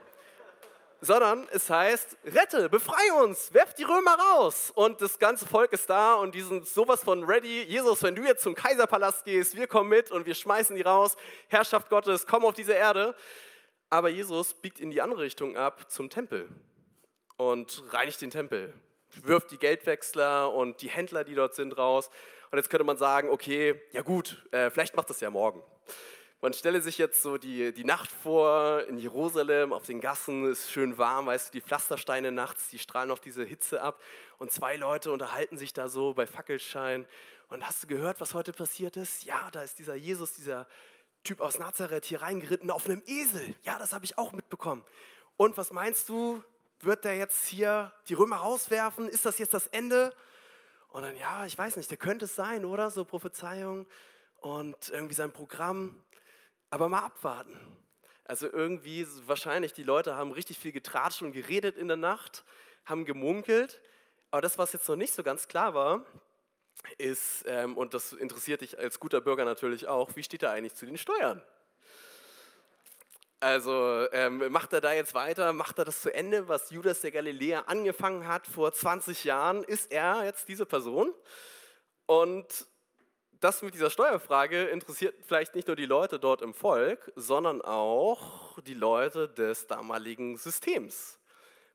sondern 1.01 1.49
es 1.53 1.71
heißt, 1.71 2.19
rette, 2.23 2.69
befreie 2.69 3.15
uns, 3.25 3.55
werf 3.55 3.73
die 3.73 3.85
Römer 3.85 4.15
raus. 4.15 4.71
Und 4.75 5.01
das 5.01 5.19
ganze 5.19 5.47
Volk 5.47 5.73
ist 5.73 5.89
da 5.89 6.17
und 6.17 6.35
die 6.35 6.43
sind 6.43 6.69
sowas 6.69 7.03
von 7.03 7.25
ready. 7.25 7.63
Jesus, 7.63 8.03
wenn 8.03 8.15
du 8.15 8.25
jetzt 8.25 8.43
zum 8.43 8.55
Kaiserpalast 8.55 9.25
gehst, 9.25 9.57
wir 9.57 9.67
kommen 9.67 9.89
mit 9.89 10.11
und 10.11 10.27
wir 10.27 10.35
schmeißen 10.35 10.77
die 10.77 10.83
raus. 10.83 11.17
Herrschaft 11.49 11.89
Gottes, 11.89 12.27
komm 12.27 12.45
auf 12.45 12.55
diese 12.55 12.75
Erde. 12.75 13.15
Aber 13.89 14.11
Jesus 14.11 14.53
biegt 14.53 14.81
in 14.81 14.91
die 14.91 15.01
andere 15.01 15.23
Richtung 15.23 15.57
ab 15.57 15.91
zum 15.91 16.11
Tempel 16.11 16.47
und 17.39 17.85
reinigt 17.91 18.21
den 18.21 18.31
Tempel, 18.31 18.75
wirft 19.23 19.51
die 19.51 19.59
Geldwechsler 19.59 20.53
und 20.53 20.83
die 20.83 20.91
Händler, 20.91 21.25
die 21.25 21.35
dort 21.35 21.55
sind, 21.55 21.79
raus. 21.79 22.11
Und 22.57 22.61
jetzt 22.61 22.71
könnte 22.71 22.85
man 22.85 22.97
sagen, 22.97 23.29
okay, 23.29 23.79
ja 23.93 24.01
gut, 24.01 24.43
äh, 24.51 24.71
vielleicht 24.71 24.97
macht 24.97 25.11
das 25.11 25.21
ja 25.21 25.29
morgen. 25.29 25.63
Man 26.41 26.55
stelle 26.55 26.81
sich 26.81 26.97
jetzt 26.97 27.21
so 27.21 27.37
die, 27.37 27.71
die 27.75 27.85
Nacht 27.85 28.11
vor 28.11 28.83
in 28.89 28.97
Jerusalem, 28.97 29.75
auf 29.75 29.85
den 29.85 30.01
Gassen, 30.01 30.51
ist 30.51 30.73
schön 30.73 30.97
warm, 30.97 31.27
weißt 31.27 31.49
du, 31.49 31.53
die 31.53 31.61
Pflastersteine 31.61 32.33
nachts, 32.33 32.71
die 32.71 32.79
strahlen 32.79 33.11
auf 33.11 33.21
diese 33.21 33.45
Hitze 33.45 33.83
ab 33.83 34.01
und 34.39 34.53
zwei 34.53 34.77
Leute 34.77 35.13
unterhalten 35.13 35.59
sich 35.59 35.75
da 35.75 35.91
so 35.91 36.15
bei 36.15 36.27
Fackelschein. 36.27 37.05
Und 37.51 37.63
hast 37.69 37.83
du 37.83 37.89
gehört, 37.89 38.23
was 38.23 38.33
heute 38.33 38.55
passiert 38.55 38.97
ist? 38.97 39.25
Ja, 39.25 39.51
da 39.53 39.61
ist 39.61 39.79
dieser 39.79 39.95
Jesus, 39.95 40.33
dieser 40.33 40.67
Typ 41.25 41.43
aus 41.43 41.59
Nazareth 41.59 42.07
hier 42.07 42.23
reingeritten 42.23 42.71
auf 42.71 42.87
einem 42.87 43.03
Esel. 43.05 43.55
Ja, 43.65 43.79
das 43.79 43.93
habe 43.93 44.07
ich 44.07 44.17
auch 44.17 44.33
mitbekommen. 44.33 44.83
Und 45.37 45.59
was 45.59 45.73
meinst 45.73 46.09
du, 46.09 46.43
wird 46.81 47.05
der 47.05 47.19
jetzt 47.19 47.49
hier 47.49 47.93
die 48.09 48.15
Römer 48.15 48.37
rauswerfen? 48.37 49.11
Ist 49.11 49.27
das 49.27 49.37
jetzt 49.37 49.53
das 49.53 49.67
Ende? 49.67 50.15
Und 50.97 51.03
dann, 51.03 51.15
ja, 51.19 51.45
ich 51.45 51.59
weiß 51.59 51.77
nicht, 51.77 51.91
der 51.91 51.99
könnte 51.99 52.25
es 52.25 52.35
sein, 52.35 52.65
oder? 52.65 52.91
So 52.91 53.05
Prophezeiung 53.05 53.87
und 54.37 54.89
irgendwie 54.89 55.13
sein 55.13 55.31
Programm. 55.31 56.03
Aber 56.71 56.89
mal 56.89 57.01
abwarten. 57.01 57.55
Also 58.25 58.51
irgendwie, 58.51 59.07
wahrscheinlich, 59.27 59.75
die 59.75 59.83
Leute 59.83 60.17
haben 60.17 60.33
richtig 60.33 60.59
viel 60.59 60.73
getratscht 60.73 61.21
und 61.21 61.33
geredet 61.33 61.77
in 61.77 61.89
der 61.89 61.99
Nacht, 61.99 62.47
haben 62.87 63.05
gemunkelt. 63.05 63.79
Aber 64.31 64.41
das, 64.41 64.57
was 64.57 64.73
jetzt 64.73 64.89
noch 64.89 64.97
nicht 64.97 65.13
so 65.13 65.23
ganz 65.23 65.49
klar 65.49 65.75
war, 65.75 66.07
ist, 66.97 67.45
ähm, 67.47 67.77
und 67.77 67.93
das 67.93 68.15
interessiert 68.15 68.63
dich 68.63 68.79
als 68.79 68.99
guter 68.99 69.21
Bürger 69.21 69.45
natürlich 69.45 69.89
auch, 69.89 70.17
wie 70.17 70.23
steht 70.23 70.45
er 70.45 70.53
eigentlich 70.53 70.77
zu 70.77 70.87
den 70.87 70.97
Steuern? 70.97 71.43
Also 73.41 74.07
ähm, 74.13 74.51
macht 74.51 74.73
er 74.73 74.81
da 74.81 74.95
jetzt 74.95 75.15
weiter, 75.15 75.53
macht 75.53 75.79
er 75.79 75.85
das 75.85 76.01
zu 76.01 76.13
Ende, 76.13 76.49
was 76.49 76.71
Judas 76.71 77.03
der 77.03 77.11
Galiläer 77.11 77.69
angefangen 77.69 78.27
hat 78.27 78.47
vor 78.47 78.73
20 78.73 79.25
Jahren? 79.25 79.63
Ist 79.63 79.93
er 79.93 80.25
jetzt 80.25 80.49
diese 80.49 80.65
Person? 80.65 81.13
Und 82.07 82.67
das 83.41 83.61
mit 83.61 83.75
dieser 83.75 83.91
Steuerfrage 83.91 84.65
interessiert 84.65 85.15
vielleicht 85.27 85.55
nicht 85.55 85.67
nur 85.67 85.77
die 85.77 85.85
Leute 85.85 86.19
dort 86.19 86.41
im 86.41 86.55
Volk, 86.55 87.13
sondern 87.15 87.61
auch 87.61 88.59
die 88.63 88.75
Leute 88.75 89.29
des 89.29 89.67
damaligen 89.67 90.39
Systems. 90.39 91.19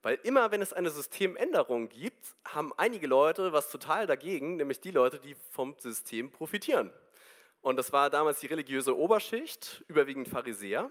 Weil 0.01 0.17
immer, 0.23 0.49
wenn 0.49 0.63
es 0.63 0.73
eine 0.73 0.89
Systemänderung 0.89 1.89
gibt, 1.89 2.35
haben 2.43 2.73
einige 2.77 3.05
Leute 3.05 3.53
was 3.53 3.69
total 3.69 4.07
dagegen, 4.07 4.55
nämlich 4.55 4.81
die 4.81 4.89
Leute, 4.89 5.19
die 5.19 5.35
vom 5.51 5.75
System 5.77 6.31
profitieren. 6.31 6.91
Und 7.61 7.75
das 7.75 7.93
war 7.93 8.09
damals 8.09 8.39
die 8.39 8.47
religiöse 8.47 8.97
Oberschicht, 8.97 9.83
überwiegend 9.87 10.27
Pharisäer. 10.27 10.89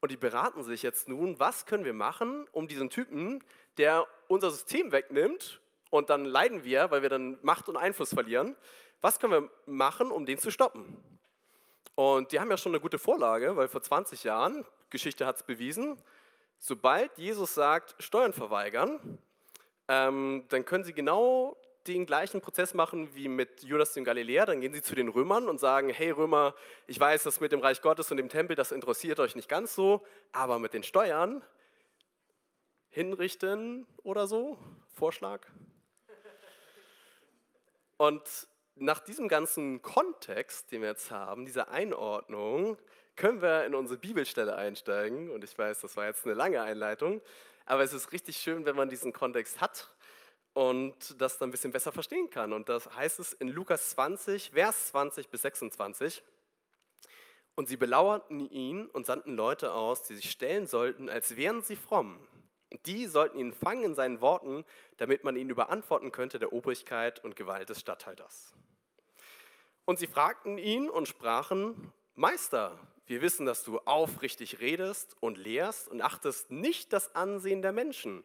Und 0.00 0.10
die 0.10 0.16
beraten 0.16 0.62
sich 0.62 0.82
jetzt 0.82 1.08
nun, 1.08 1.38
was 1.38 1.66
können 1.66 1.84
wir 1.84 1.94
machen, 1.94 2.46
um 2.52 2.68
diesen 2.68 2.90
Typen, 2.90 3.42
der 3.78 4.06
unser 4.28 4.50
System 4.50 4.92
wegnimmt, 4.92 5.60
und 5.90 6.10
dann 6.10 6.24
leiden 6.24 6.64
wir, 6.64 6.90
weil 6.90 7.02
wir 7.02 7.08
dann 7.08 7.38
Macht 7.42 7.68
und 7.68 7.76
Einfluss 7.76 8.10
verlieren, 8.12 8.56
was 9.00 9.18
können 9.18 9.32
wir 9.32 9.50
machen, 9.66 10.10
um 10.10 10.26
den 10.26 10.38
zu 10.38 10.50
stoppen? 10.50 10.96
Und 11.94 12.32
die 12.32 12.40
haben 12.40 12.50
ja 12.50 12.56
schon 12.56 12.72
eine 12.72 12.80
gute 12.80 12.98
Vorlage, 12.98 13.56
weil 13.56 13.68
vor 13.68 13.82
20 13.82 14.24
Jahren, 14.24 14.64
Geschichte 14.90 15.26
hat 15.26 15.36
es 15.36 15.42
bewiesen, 15.42 15.96
sobald 16.58 17.16
Jesus 17.18 17.54
sagt, 17.54 17.94
Steuern 18.02 18.32
verweigern, 18.32 19.18
ähm, 19.88 20.44
dann 20.48 20.64
können 20.64 20.84
sie 20.84 20.92
genau 20.92 21.56
den 21.86 22.06
gleichen 22.06 22.40
Prozess 22.40 22.74
machen 22.74 23.14
wie 23.14 23.28
mit 23.28 23.62
Judas 23.62 23.92
dem 23.92 24.04
Galiläer. 24.04 24.46
Dann 24.46 24.60
gehen 24.60 24.72
sie 24.72 24.82
zu 24.82 24.94
den 24.94 25.08
Römern 25.08 25.48
und 25.48 25.58
sagen, 25.58 25.88
hey 25.90 26.10
Römer, 26.10 26.54
ich 26.86 26.98
weiß, 26.98 27.22
das 27.22 27.40
mit 27.40 27.52
dem 27.52 27.60
Reich 27.60 27.82
Gottes 27.82 28.10
und 28.10 28.16
dem 28.16 28.28
Tempel, 28.28 28.56
das 28.56 28.72
interessiert 28.72 29.20
euch 29.20 29.34
nicht 29.34 29.48
ganz 29.48 29.74
so, 29.74 30.04
aber 30.32 30.58
mit 30.58 30.74
den 30.74 30.82
Steuern 30.82 31.42
hinrichten 32.88 33.86
oder 34.02 34.26
so, 34.26 34.58
Vorschlag. 34.94 35.46
Und 37.96 38.22
nach 38.74 39.00
diesem 39.00 39.28
ganzen 39.28 39.80
Kontext, 39.80 40.70
den 40.70 40.82
wir 40.82 40.90
jetzt 40.90 41.10
haben, 41.10 41.46
dieser 41.46 41.70
Einordnung, 41.70 42.76
können 43.16 43.40
wir 43.40 43.64
in 43.64 43.74
unsere 43.74 43.98
Bibelstelle 43.98 44.56
einsteigen. 44.56 45.30
Und 45.30 45.44
ich 45.44 45.56
weiß, 45.56 45.80
das 45.80 45.96
war 45.96 46.06
jetzt 46.06 46.26
eine 46.26 46.34
lange 46.34 46.62
Einleitung, 46.62 47.22
aber 47.64 47.82
es 47.82 47.92
ist 47.92 48.12
richtig 48.12 48.36
schön, 48.36 48.66
wenn 48.66 48.76
man 48.76 48.88
diesen 48.88 49.12
Kontext 49.12 49.60
hat 49.60 49.90
und 50.56 51.20
das 51.20 51.36
dann 51.36 51.50
ein 51.50 51.52
bisschen 51.52 51.70
besser 51.70 51.92
verstehen 51.92 52.30
kann. 52.30 52.54
Und 52.54 52.70
das 52.70 52.90
heißt 52.96 53.20
es 53.20 53.34
in 53.34 53.48
Lukas 53.48 53.90
20, 53.90 54.52
Vers 54.52 54.88
20 54.88 55.28
bis 55.28 55.42
26. 55.42 56.22
Und 57.54 57.68
sie 57.68 57.76
belauerten 57.76 58.40
ihn 58.40 58.86
und 58.86 59.04
sandten 59.04 59.36
Leute 59.36 59.74
aus, 59.74 60.04
die 60.04 60.14
sich 60.14 60.30
stellen 60.30 60.66
sollten, 60.66 61.10
als 61.10 61.36
wären 61.36 61.60
sie 61.60 61.76
fromm. 61.76 62.18
Die 62.86 63.04
sollten 63.04 63.38
ihn 63.38 63.52
fangen 63.52 63.84
in 63.84 63.94
seinen 63.94 64.22
Worten, 64.22 64.64
damit 64.96 65.24
man 65.24 65.36
ihn 65.36 65.50
überantworten 65.50 66.10
könnte 66.10 66.38
der 66.38 66.54
Obrigkeit 66.54 67.22
und 67.22 67.36
Gewalt 67.36 67.68
des 67.68 67.80
Statthalters. 67.80 68.54
Und 69.84 69.98
sie 69.98 70.06
fragten 70.06 70.56
ihn 70.56 70.88
und 70.88 71.06
sprachen, 71.06 71.92
Meister, 72.14 72.78
wir 73.04 73.20
wissen, 73.20 73.44
dass 73.44 73.62
du 73.62 73.78
aufrichtig 73.80 74.58
redest 74.58 75.18
und 75.20 75.36
lehrst 75.36 75.86
und 75.88 76.00
achtest 76.00 76.50
nicht 76.50 76.94
das 76.94 77.14
Ansehen 77.14 77.60
der 77.60 77.72
Menschen, 77.72 78.24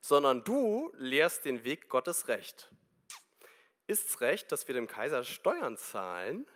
sondern 0.00 0.44
du 0.44 0.92
lehrst 0.96 1.44
den 1.44 1.64
Weg 1.64 1.88
Gottes 1.88 2.28
recht. 2.28 2.70
Ist 3.86 4.08
es 4.08 4.20
recht, 4.20 4.52
dass 4.52 4.68
wir 4.68 4.74
dem 4.74 4.86
Kaiser 4.86 5.24
Steuern 5.24 5.76
zahlen 5.76 6.46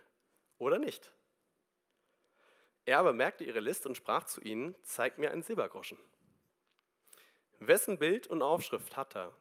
oder 0.57 0.79
nicht? 0.79 1.11
Er 2.85 2.99
aber 2.99 3.13
merkte 3.13 3.43
ihre 3.43 3.59
List 3.59 3.85
und 3.85 3.95
sprach 3.95 4.25
zu 4.25 4.41
ihnen, 4.41 4.75
zeig 4.83 5.17
mir 5.17 5.31
einen 5.31 5.43
Silbergroschen. 5.43 5.97
Wessen 7.59 7.97
Bild 7.97 8.27
und 8.27 8.41
Aufschrift 8.41 8.97
hat 8.97 9.15
er? 9.15 9.33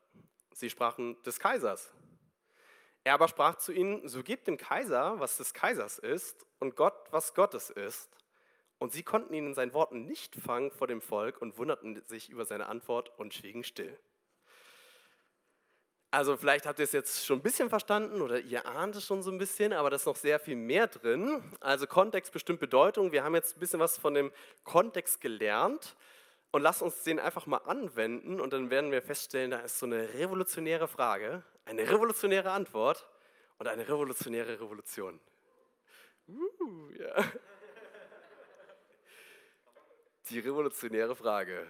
Sie 0.52 0.70
sprachen, 0.70 1.20
des 1.24 1.40
Kaisers. 1.40 1.92
Er 3.04 3.14
aber 3.14 3.26
sprach 3.26 3.56
zu 3.56 3.72
ihnen, 3.72 4.06
so 4.08 4.22
gebt 4.22 4.46
dem 4.46 4.56
Kaiser, 4.56 5.18
was 5.18 5.36
des 5.36 5.54
Kaisers 5.54 5.98
ist, 5.98 6.46
und 6.60 6.76
Gott, 6.76 6.94
was 7.10 7.34
Gottes 7.34 7.70
ist. 7.70 8.16
Und 8.82 8.92
sie 8.92 9.04
konnten 9.04 9.32
ihn 9.32 9.46
in 9.46 9.54
seinen 9.54 9.74
Worten 9.74 10.06
nicht 10.06 10.34
fangen 10.34 10.72
vor 10.72 10.88
dem 10.88 11.00
Volk 11.00 11.40
und 11.40 11.56
wunderten 11.56 12.02
sich 12.04 12.30
über 12.30 12.44
seine 12.44 12.66
Antwort 12.66 13.16
und 13.16 13.32
schwiegen 13.32 13.62
still. 13.62 13.96
Also 16.10 16.36
vielleicht 16.36 16.66
habt 16.66 16.80
ihr 16.80 16.84
es 16.86 16.90
jetzt 16.90 17.24
schon 17.24 17.38
ein 17.38 17.42
bisschen 17.42 17.68
verstanden 17.68 18.20
oder 18.20 18.40
ihr 18.40 18.66
ahnt 18.66 18.96
es 18.96 19.06
schon 19.06 19.22
so 19.22 19.30
ein 19.30 19.38
bisschen, 19.38 19.72
aber 19.72 19.88
da 19.88 19.94
ist 19.94 20.06
noch 20.06 20.16
sehr 20.16 20.40
viel 20.40 20.56
mehr 20.56 20.88
drin. 20.88 21.44
Also 21.60 21.86
Kontext 21.86 22.32
bestimmt 22.32 22.58
Bedeutung. 22.58 23.12
Wir 23.12 23.22
haben 23.22 23.36
jetzt 23.36 23.56
ein 23.56 23.60
bisschen 23.60 23.78
was 23.78 23.98
von 23.98 24.14
dem 24.14 24.32
Kontext 24.64 25.20
gelernt 25.20 25.94
und 26.50 26.62
lasst 26.62 26.82
uns 26.82 27.04
den 27.04 27.20
einfach 27.20 27.46
mal 27.46 27.58
anwenden 27.58 28.40
und 28.40 28.52
dann 28.52 28.68
werden 28.68 28.90
wir 28.90 29.00
feststellen, 29.00 29.52
da 29.52 29.60
ist 29.60 29.78
so 29.78 29.86
eine 29.86 30.12
revolutionäre 30.12 30.88
Frage, 30.88 31.44
eine 31.66 31.88
revolutionäre 31.88 32.50
Antwort 32.50 33.08
und 33.58 33.68
eine 33.68 33.86
revolutionäre 33.86 34.60
Revolution. 34.60 35.20
Uh, 36.26 36.90
ja. 36.98 37.24
Die 40.32 40.38
revolutionäre 40.38 41.14
Frage. 41.14 41.66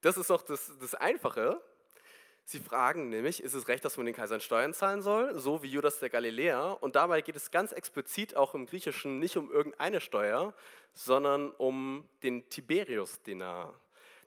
Das 0.00 0.16
ist 0.16 0.30
doch 0.30 0.40
das, 0.40 0.72
das 0.80 0.94
Einfache. 0.94 1.60
Sie 2.46 2.60
fragen 2.60 3.10
nämlich, 3.10 3.42
ist 3.42 3.52
es 3.52 3.68
recht, 3.68 3.84
dass 3.84 3.98
man 3.98 4.06
den 4.06 4.14
Kaisern 4.14 4.40
Steuern 4.40 4.72
zahlen 4.72 5.02
soll, 5.02 5.38
so 5.38 5.62
wie 5.62 5.68
Judas 5.68 5.98
der 5.98 6.08
Galiläer? 6.08 6.78
Und 6.80 6.96
dabei 6.96 7.20
geht 7.20 7.36
es 7.36 7.50
ganz 7.50 7.72
explizit 7.72 8.36
auch 8.36 8.54
im 8.54 8.64
Griechischen 8.64 9.18
nicht 9.18 9.36
um 9.36 9.52
irgendeine 9.52 10.00
Steuer, 10.00 10.54
sondern 10.94 11.50
um 11.50 12.08
den 12.22 12.48
Tiberius-Denar. 12.48 13.74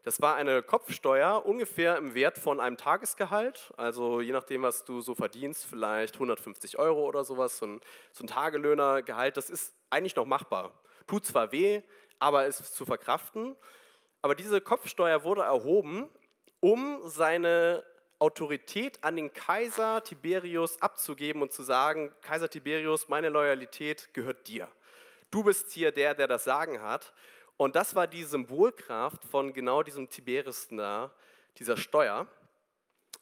Das 0.04 0.22
war 0.22 0.36
eine 0.36 0.62
Kopfsteuer 0.62 1.44
ungefähr 1.44 1.98
im 1.98 2.14
Wert 2.14 2.38
von 2.38 2.60
einem 2.60 2.78
Tagesgehalt, 2.78 3.74
also 3.76 4.22
je 4.22 4.34
nachdem, 4.34 4.62
was 4.62 4.86
du 4.86 5.02
so 5.02 5.16
verdienst, 5.16 5.66
vielleicht 5.66 6.14
150 6.14 6.78
Euro 6.78 7.08
oder 7.08 7.24
sowas, 7.24 7.58
so 7.58 7.66
ein, 7.66 7.82
so 8.12 8.24
ein 8.24 8.28
Tagelöhnergehalt, 8.28 9.36
das 9.36 9.50
ist 9.50 9.74
eigentlich 9.90 10.16
noch 10.16 10.28
machbar. 10.28 10.74
Tut 11.08 11.26
zwar 11.26 11.52
weh, 11.52 11.82
aber 12.20 12.46
ist 12.46 12.76
zu 12.76 12.86
verkraften. 12.86 13.56
Aber 14.22 14.36
diese 14.36 14.62
Kopfsteuer 14.62 15.24
wurde 15.24 15.42
erhoben, 15.42 16.10
um 16.60 17.00
seine 17.06 17.84
Autorität 18.20 19.02
an 19.02 19.16
den 19.16 19.34
Kaiser 19.34 20.04
Tiberius 20.04 20.82
abzugeben 20.82 21.42
und 21.42 21.54
zu 21.54 21.64
sagen, 21.64 22.14
Kaiser 22.22 22.50
Tiberius, 22.50 23.08
meine 23.08 23.30
Loyalität 23.30 24.14
gehört 24.14 24.48
dir. 24.48 24.68
Du 25.32 25.44
bist 25.44 25.72
hier 25.72 25.92
der, 25.92 26.16
der 26.16 26.28
das 26.28 26.44
Sagen 26.44 26.82
hat. 26.82 27.14
Und 27.56 27.76
das 27.76 27.94
war 27.94 28.08
die 28.08 28.24
Symbolkraft 28.24 29.24
von 29.26 29.52
genau 29.52 29.84
diesem 29.84 30.10
Tiberius 30.10 30.68
da, 30.70 31.12
dieser 31.58 31.76
Steuer. 31.76 32.26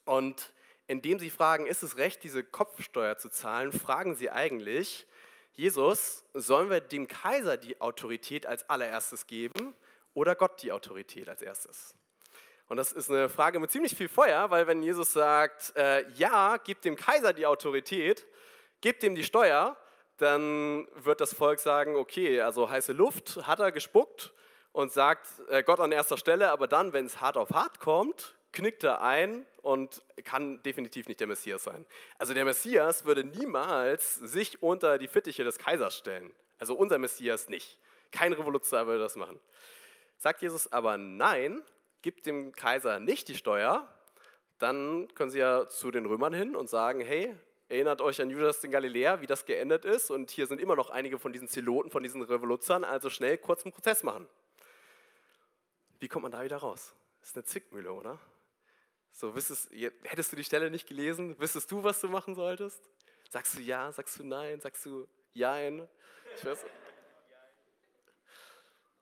Und 0.06 0.54
indem 0.86 1.18
sie 1.18 1.32
fragen, 1.32 1.66
ist 1.66 1.82
es 1.82 1.98
recht, 1.98 2.24
diese 2.24 2.44
Kopfsteuer 2.44 3.18
zu 3.18 3.30
zahlen, 3.30 3.72
fragen 3.72 4.16
sie 4.16 4.30
eigentlich, 4.30 5.07
Jesus, 5.58 6.24
sollen 6.36 6.70
wir 6.70 6.82
dem 6.82 7.08
Kaiser 7.08 7.58
die 7.58 7.82
Autorität 7.82 8.46
als 8.46 8.70
allererstes 8.70 9.26
geben 9.26 9.74
oder 10.14 10.36
Gott 10.36 10.62
die 10.62 10.72
Autorität 10.72 11.28
als 11.28 11.42
erstes? 11.42 11.96
Und 12.68 12.78
das 12.78 12.92
ist 12.92 13.10
eine 13.10 13.28
Frage 13.28 13.60
mit 13.60 13.72
ziemlich 13.72 13.96
viel 13.96 14.08
Feuer, 14.08 14.52
weil 14.52 14.68
wenn 14.68 14.84
Jesus 14.84 15.14
sagt, 15.14 15.76
äh, 15.76 16.08
ja, 16.12 16.58
gib 16.58 16.82
dem 16.82 16.96
Kaiser 16.96 17.34
die 17.34 17.48
Autorität, 17.48 18.28
gib 18.82 19.00
dem 19.00 19.16
die 19.16 19.24
Steuer, 19.24 19.76
dann 20.18 20.88
wird 20.94 21.22
das 21.22 21.34
Volk 21.34 21.60
sagen, 21.60 21.96
okay, 21.96 22.40
also 22.42 22.70
heiße 22.70 22.94
Luft 22.94 23.38
hat 23.48 23.60
er 23.60 23.72
gespuckt 23.72 24.34
und 24.74 24.92
sagt 24.92 25.26
äh, 25.50 25.64
Gott 25.64 25.80
an 25.80 25.92
erster 25.92 26.18
Stelle, 26.18 26.52
aber 26.52 26.68
dann, 26.68 26.94
wenn 26.94 27.08
es 27.08 27.20
hart 27.20 27.36
auf 27.36 27.50
hart 27.50 27.80
kommt, 27.80 28.37
knickt 28.52 28.84
er 28.84 29.02
ein 29.02 29.46
und 29.62 30.02
kann 30.24 30.62
definitiv 30.64 31.08
nicht 31.08 31.20
der 31.20 31.28
Messias 31.28 31.64
sein. 31.64 31.86
Also 32.18 32.34
der 32.34 32.46
Messias 32.46 33.06
würde 33.06 33.24
niemals 33.24 34.16
sich 34.16 34.62
unter 34.64 34.98
die 34.98 35.08
Fittiche 35.08 35.44
des 35.44 35.58
Kaisers 35.58 35.98
stellen. 35.98 36.34
Also 36.58 36.76
unser 36.76 36.98
Messias 36.98 37.50
nicht. 37.50 37.78
Kein 38.12 38.34
Revolutionär 38.34 38.88
würde 38.88 39.04
das 39.04 39.16
machen. 39.16 39.40
Sagt 40.18 40.42
Jesus 40.42 40.72
aber 40.72 40.98
nein, 40.98 41.62
gibt 42.02 42.26
dem 42.26 42.52
Kaiser 42.54 43.00
nicht 43.00 43.28
die 43.28 43.36
Steuer, 43.36 43.88
dann 44.60 45.08
können 45.14 45.30
sie 45.30 45.40
ja 45.40 45.68
zu 45.68 45.92
den 45.92 46.06
Römern 46.06 46.34
hin 46.34 46.56
und 46.56 46.70
sagen, 46.70 47.02
hey, 47.02 47.36
erinnert 47.70 48.02
euch 48.02 48.22
an 48.22 48.30
Judas 48.30 48.62
den 48.62 48.72
Galiläer, 48.72 49.22
wie 49.22 49.28
das 49.28 49.46
geendet 49.46 49.86
ist 49.86 50.10
und 50.10 50.32
hier 50.32 50.48
sind 50.48 50.60
immer 50.60 50.76
noch 50.76 50.90
einige 50.90 51.20
von 51.20 51.34
diesen 51.34 51.48
Zeloten, 51.48 51.92
von 51.92 52.02
diesen 52.02 52.22
Revoluzern, 52.22 52.84
also 52.84 53.10
schnell 53.10 53.38
kurzen 53.38 53.72
Prozess 53.72 54.04
machen. 54.04 54.28
Wie 56.00 56.08
kommt 56.08 56.24
man 56.24 56.32
da 56.32 56.44
wieder 56.44 56.58
raus? 56.58 56.94
Das 57.20 57.30
ist 57.30 57.36
eine 57.36 57.44
Zickmühle, 57.44 57.92
oder? 57.92 58.20
So, 59.20 59.34
wüsstest, 59.34 59.72
hättest 60.04 60.32
du 60.32 60.36
die 60.36 60.44
Stelle 60.44 60.70
nicht 60.70 60.88
gelesen, 60.88 61.40
wüsstest 61.40 61.72
du, 61.72 61.84
was 61.84 62.00
du 62.00 62.08
machen 62.08 62.36
solltest? 62.36 62.88
Sagst 63.32 63.58
du 63.58 63.62
ja, 63.62 63.92
sagst 63.92 64.20
du 64.20 64.24
nein, 64.24 64.62
sagst 64.62 64.86
du 64.86 65.08
jein? 65.34 65.88
Ich 66.36 66.46
weiß. 66.46 66.64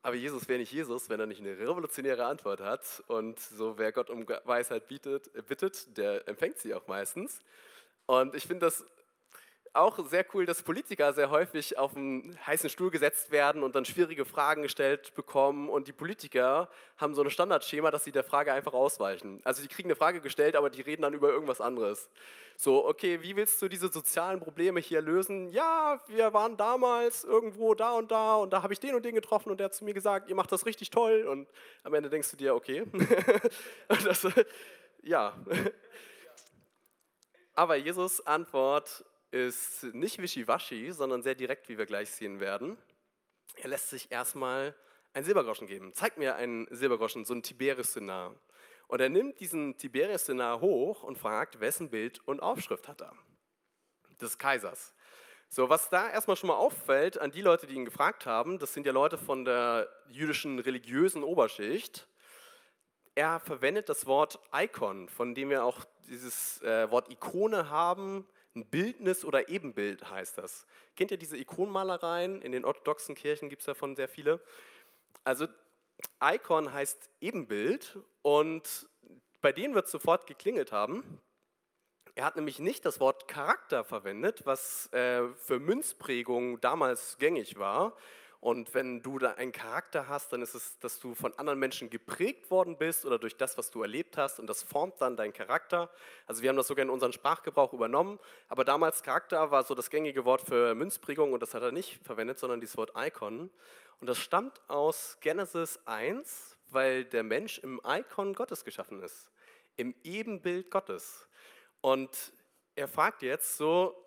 Aber 0.03 0.15
Jesus 0.15 0.47
wäre 0.47 0.59
nicht 0.59 0.71
Jesus, 0.71 1.09
wenn 1.09 1.19
er 1.19 1.25
nicht 1.25 1.41
eine 1.41 1.59
revolutionäre 1.59 2.23
Antwort 2.23 2.61
hat. 2.61 3.03
Und 3.07 3.41
so, 3.41 3.77
wer 3.77 3.91
Gott 3.91 4.09
um 4.09 4.25
Weisheit 4.45 4.87
bietet, 4.87 5.33
bittet, 5.49 5.97
der 5.97 6.25
empfängt 6.29 6.59
sie 6.59 6.73
auch 6.73 6.87
meistens. 6.87 7.41
Und 8.05 8.35
ich 8.35 8.47
finde 8.47 8.67
das 8.67 8.85
auch 9.75 9.99
sehr 10.07 10.25
cool, 10.33 10.45
dass 10.45 10.63
Politiker 10.63 11.13
sehr 11.13 11.29
häufig 11.29 11.77
auf 11.77 11.95
einen 11.95 12.37
heißen 12.45 12.69
Stuhl 12.69 12.91
gesetzt 12.91 13.31
werden 13.31 13.63
und 13.63 13.75
dann 13.75 13.85
schwierige 13.85 14.25
Fragen 14.25 14.63
gestellt 14.63 15.13
bekommen. 15.15 15.69
Und 15.69 15.87
die 15.87 15.93
Politiker 15.93 16.69
haben 16.97 17.13
so 17.13 17.21
ein 17.21 17.29
Standardschema, 17.29 17.91
dass 17.91 18.03
sie 18.03 18.11
der 18.11 18.23
Frage 18.23 18.53
einfach 18.53 18.73
ausweichen. 18.73 19.41
Also 19.43 19.61
die 19.61 19.67
kriegen 19.67 19.87
eine 19.87 19.95
Frage 19.95 20.21
gestellt, 20.21 20.55
aber 20.55 20.69
die 20.69 20.81
reden 20.81 21.01
dann 21.03 21.13
über 21.13 21.29
irgendwas 21.29 21.61
anderes. 21.61 22.09
So, 22.57 22.87
okay, 22.87 23.21
wie 23.21 23.35
willst 23.35 23.61
du 23.61 23.67
diese 23.67 23.89
sozialen 23.89 24.39
Probleme 24.39 24.79
hier 24.79 25.01
lösen? 25.01 25.49
Ja, 25.49 25.99
wir 26.07 26.33
waren 26.33 26.55
damals 26.55 27.23
irgendwo 27.23 27.75
da 27.75 27.91
und 27.93 28.11
da 28.11 28.35
und 28.35 28.53
da 28.53 28.63
habe 28.63 28.71
ich 28.71 28.79
den 28.79 28.95
und 28.95 29.03
den 29.03 29.15
getroffen 29.15 29.51
und 29.51 29.59
der 29.59 29.65
hat 29.65 29.73
zu 29.73 29.83
mir 29.83 29.93
gesagt, 29.93 30.29
ihr 30.29 30.35
macht 30.35 30.51
das 30.51 30.65
richtig 30.65 30.89
toll. 30.89 31.27
Und 31.29 31.47
am 31.83 31.93
Ende 31.93 32.09
denkst 32.09 32.31
du 32.31 32.37
dir, 32.37 32.55
okay. 32.55 32.85
das, 33.87 34.25
ja. 35.03 35.37
Aber 37.55 37.75
Jesus 37.75 38.25
Antwort 38.25 39.03
ist 39.35 39.83
nicht 39.93 40.21
wischiwaschi, 40.21 40.91
sondern 40.93 41.21
sehr 41.21 41.35
direkt, 41.35 41.67
wie 41.67 41.77
wir 41.77 41.85
gleich 41.85 42.09
sehen 42.09 42.39
werden. 42.39 42.77
Er 43.55 43.67
lässt 43.69 43.89
sich 43.89 44.09
erstmal 44.09 44.73
einen 45.13 45.25
Silbergroschen 45.25 45.67
geben. 45.67 45.93
Zeig 45.93 46.17
mir 46.17 46.35
einen 46.35 46.67
Silbergroschen, 46.71 47.25
so 47.25 47.33
einen 47.33 47.43
Tiberius-Denar. 47.43 48.33
Und 48.87 49.01
er 49.01 49.09
nimmt 49.09 49.39
diesen 49.39 49.77
Tiberius-Denar 49.77 50.61
hoch 50.61 51.03
und 51.03 51.17
fragt, 51.17 51.59
wessen 51.59 51.89
Bild 51.89 52.25
und 52.25 52.41
Aufschrift 52.41 52.87
hat 52.87 53.01
er? 53.01 53.13
Des 54.21 54.37
Kaisers. 54.37 54.93
So, 55.49 55.69
was 55.69 55.89
da 55.89 56.09
erstmal 56.09 56.37
schon 56.37 56.47
mal 56.47 56.55
auffällt 56.55 57.19
an 57.19 57.31
die 57.31 57.41
Leute, 57.41 57.67
die 57.67 57.75
ihn 57.75 57.85
gefragt 57.85 58.25
haben, 58.25 58.57
das 58.57 58.73
sind 58.73 58.85
ja 58.85 58.93
Leute 58.93 59.17
von 59.17 59.43
der 59.43 59.89
jüdischen 60.07 60.59
religiösen 60.59 61.23
Oberschicht. 61.23 62.07
Er 63.15 63.39
verwendet 63.41 63.89
das 63.89 64.05
Wort 64.05 64.39
Icon, 64.53 65.09
von 65.09 65.35
dem 65.35 65.49
wir 65.49 65.65
auch 65.65 65.85
dieses 66.07 66.61
äh, 66.61 66.89
Wort 66.89 67.11
Ikone 67.11 67.69
haben, 67.69 68.27
ein 68.55 68.65
Bildnis 68.65 69.25
oder 69.25 69.49
Ebenbild 69.49 70.09
heißt 70.09 70.37
das. 70.37 70.65
Kennt 70.95 71.11
ihr 71.11 71.17
diese 71.17 71.37
Ikonenmalereien? 71.37 72.41
In 72.41 72.51
den 72.51 72.65
orthodoxen 72.65 73.15
Kirchen 73.15 73.49
gibt 73.49 73.61
es 73.61 73.65
davon 73.65 73.95
sehr 73.95 74.07
viele. 74.07 74.39
Also 75.23 75.47
Icon 76.23 76.71
heißt 76.71 77.09
Ebenbild 77.19 77.99
und 78.21 78.87
bei 79.41 79.51
denen 79.51 79.75
wird 79.75 79.87
sofort 79.87 80.25
geklingelt 80.27 80.71
haben. 80.71 81.21
Er 82.15 82.23
hat 82.23 82.37
nämlich 82.37 82.59
nicht 82.59 82.85
das 82.85 83.01
Wort 83.01 83.27
Charakter 83.27 83.83
verwendet, 83.83 84.45
was 84.45 84.91
äh, 84.93 85.27
für 85.35 85.59
Münzprägung 85.59 86.61
damals 86.61 87.17
gängig 87.17 87.59
war, 87.59 87.97
und 88.45 88.75
wenn 88.75 89.01
du 89.01 89.17
da 89.17 89.31
einen 89.31 89.51
Charakter 89.51 90.07
hast, 90.07 90.31
dann 90.31 90.43
ist 90.43 90.53
es, 90.53 90.77
dass 90.77 90.99
du 90.99 91.15
von 91.15 91.33
anderen 91.39 91.57
Menschen 91.57 91.89
geprägt 91.89 92.51
worden 92.51 92.77
bist 92.77 93.03
oder 93.03 93.17
durch 93.17 93.35
das, 93.35 93.57
was 93.57 93.71
du 93.71 93.81
erlebt 93.81 94.17
hast 94.17 94.39
und 94.39 94.45
das 94.45 94.61
formt 94.61 95.01
dann 95.01 95.17
deinen 95.17 95.33
Charakter. 95.33 95.89
Also 96.27 96.43
wir 96.43 96.49
haben 96.49 96.55
das 96.55 96.67
sogar 96.67 96.83
in 96.83 96.91
unseren 96.91 97.11
Sprachgebrauch 97.11 97.73
übernommen, 97.73 98.19
aber 98.47 98.63
damals 98.63 99.01
Charakter 99.01 99.49
war 99.49 99.63
so 99.63 99.73
das 99.73 99.89
gängige 99.89 100.25
Wort 100.25 100.43
für 100.43 100.75
Münzprägung 100.75 101.33
und 101.33 101.39
das 101.39 101.55
hat 101.55 101.63
er 101.63 101.71
nicht 101.71 101.99
verwendet, 102.05 102.37
sondern 102.37 102.59
dieses 102.59 102.77
Wort 102.77 102.91
Icon. 102.95 103.49
Und 103.99 104.07
das 104.07 104.19
stammt 104.19 104.61
aus 104.67 105.17
Genesis 105.21 105.79
1, 105.85 106.55
weil 106.69 107.03
der 107.03 107.23
Mensch 107.23 107.57
im 107.57 107.81
Icon 107.83 108.35
Gottes 108.35 108.63
geschaffen 108.63 109.01
ist, 109.01 109.31
im 109.75 109.95
Ebenbild 110.03 110.69
Gottes. 110.69 111.27
Und 111.81 112.31
er 112.75 112.87
fragt 112.87 113.23
jetzt 113.23 113.57
so, 113.57 113.99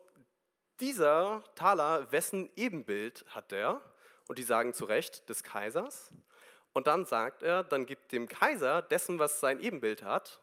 dieser 0.79 1.42
Taler, 1.57 2.12
wessen 2.12 2.51
Ebenbild 2.55 3.24
hat 3.31 3.51
der? 3.51 3.83
Und 4.28 4.38
die 4.38 4.44
sagen 4.44 4.72
zu 4.72 4.84
Recht 4.84 5.28
des 5.28 5.42
Kaisers. 5.42 6.12
Und 6.72 6.86
dann 6.86 7.06
sagt 7.06 7.42
er, 7.42 7.64
dann 7.64 7.86
gibt 7.86 8.12
dem 8.12 8.28
Kaiser 8.28 8.82
dessen, 8.82 9.18
was 9.18 9.40
sein 9.40 9.58
Ebenbild 9.58 10.04
hat, 10.04 10.40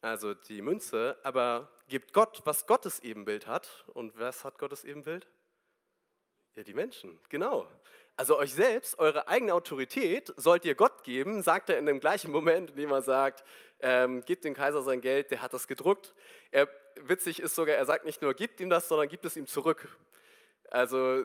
also 0.00 0.34
die 0.34 0.62
Münze, 0.62 1.18
aber 1.22 1.68
gibt 1.88 2.12
Gott, 2.12 2.40
was 2.44 2.66
Gottes 2.66 3.00
Ebenbild 3.00 3.46
hat. 3.46 3.84
Und 3.88 4.18
was 4.18 4.44
hat 4.44 4.58
Gottes 4.58 4.82
Ebenbild? 4.82 5.28
Ja, 6.54 6.62
die 6.62 6.74
Menschen, 6.74 7.18
genau. 7.28 7.68
Also 8.16 8.38
euch 8.38 8.52
selbst, 8.52 8.98
eure 8.98 9.28
eigene 9.28 9.54
Autorität 9.54 10.32
sollt 10.36 10.64
ihr 10.64 10.74
Gott 10.74 11.02
geben, 11.04 11.42
sagt 11.42 11.70
er 11.70 11.78
in 11.78 11.86
dem 11.86 12.00
gleichen 12.00 12.30
Moment, 12.30 12.70
in 12.70 12.76
dem 12.76 12.90
er 12.90 13.02
sagt, 13.02 13.42
ähm, 13.80 14.22
gebt 14.24 14.44
dem 14.44 14.54
Kaiser 14.54 14.82
sein 14.82 15.00
Geld, 15.00 15.30
der 15.30 15.40
hat 15.40 15.52
das 15.52 15.66
gedruckt. 15.66 16.14
Er, 16.50 16.68
witzig 16.96 17.40
ist 17.40 17.54
sogar, 17.54 17.76
er 17.76 17.86
sagt 17.86 18.04
nicht 18.04 18.22
nur, 18.22 18.34
gibt 18.34 18.60
ihm 18.60 18.70
das, 18.70 18.88
sondern 18.88 19.08
gibt 19.08 19.24
es 19.24 19.36
ihm 19.36 19.46
zurück. 19.46 19.88
Also 20.70 21.24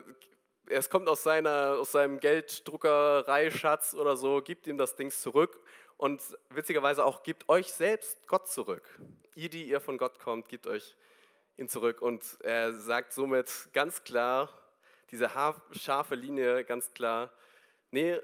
es 0.70 0.90
kommt 0.90 1.08
aus, 1.08 1.22
seiner, 1.22 1.76
aus 1.78 1.92
seinem 1.92 2.20
Gelddruckereischatz 2.20 3.94
oder 3.94 4.16
so, 4.16 4.42
gibt 4.42 4.66
ihm 4.66 4.78
das 4.78 4.96
Ding 4.96 5.10
zurück 5.10 5.60
und 5.96 6.22
witzigerweise 6.50 7.04
auch 7.04 7.22
gibt 7.22 7.48
euch 7.48 7.72
selbst 7.72 8.26
Gott 8.26 8.48
zurück. 8.48 8.98
Ihr, 9.34 9.48
die 9.48 9.68
ihr 9.68 9.80
von 9.80 9.98
Gott 9.98 10.18
kommt, 10.18 10.48
gibt 10.48 10.66
euch 10.66 10.96
ihn 11.56 11.68
zurück. 11.68 12.00
Und 12.00 12.24
er 12.42 12.72
sagt 12.72 13.12
somit 13.12 13.68
ganz 13.72 14.04
klar, 14.04 14.48
diese 15.10 15.30
scharfe 15.72 16.14
Linie 16.14 16.64
ganz 16.64 16.92
klar, 16.92 17.32
nee, 17.90 18.18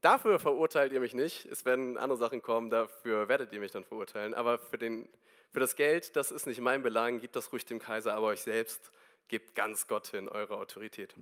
dafür 0.00 0.38
verurteilt 0.38 0.92
ihr 0.92 1.00
mich 1.00 1.14
nicht. 1.14 1.46
Es 1.46 1.64
werden 1.64 1.98
andere 1.98 2.18
Sachen 2.18 2.42
kommen, 2.42 2.70
dafür 2.70 3.28
werdet 3.28 3.52
ihr 3.52 3.60
mich 3.60 3.72
dann 3.72 3.84
verurteilen. 3.84 4.34
Aber 4.34 4.58
für, 4.58 4.78
den, 4.78 5.08
für 5.52 5.60
das 5.60 5.76
Geld, 5.76 6.14
das 6.16 6.30
ist 6.30 6.46
nicht 6.46 6.60
mein 6.60 6.82
Belang, 6.82 7.20
gebt 7.20 7.36
das 7.36 7.52
ruhig 7.52 7.64
dem 7.66 7.78
Kaiser, 7.78 8.14
aber 8.14 8.28
euch 8.28 8.42
selbst 8.42 8.92
gebt 9.28 9.54
ganz 9.54 9.86
Gott 9.86 10.08
hin, 10.08 10.28
eure 10.28 10.56
Autorität. 10.58 11.14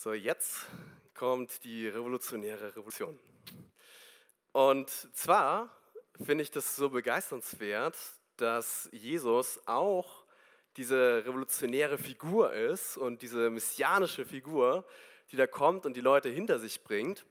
So, 0.00 0.12
jetzt 0.12 0.68
kommt 1.12 1.64
die 1.64 1.88
revolutionäre 1.88 2.68
Revolution. 2.68 3.18
Und 4.52 4.88
zwar 4.88 5.76
finde 6.24 6.42
ich 6.42 6.52
das 6.52 6.76
so 6.76 6.90
begeisternswert, 6.90 7.96
dass 8.36 8.88
Jesus 8.92 9.60
auch 9.66 10.24
diese 10.76 11.24
revolutionäre 11.26 11.98
Figur 11.98 12.52
ist 12.52 12.96
und 12.96 13.22
diese 13.22 13.50
messianische 13.50 14.24
Figur, 14.24 14.86
die 15.32 15.36
da 15.36 15.48
kommt 15.48 15.84
und 15.84 15.96
die 15.96 16.00
Leute 16.00 16.28
hinter 16.28 16.60
sich 16.60 16.84
bringt, 16.84 17.26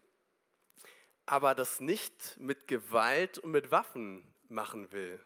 aber 1.26 1.56
das 1.56 1.80
nicht 1.80 2.36
mit 2.38 2.68
Gewalt 2.68 3.38
und 3.38 3.52
mit 3.52 3.72
Waffen 3.72 4.28
machen 4.50 4.92
will. 4.92 5.26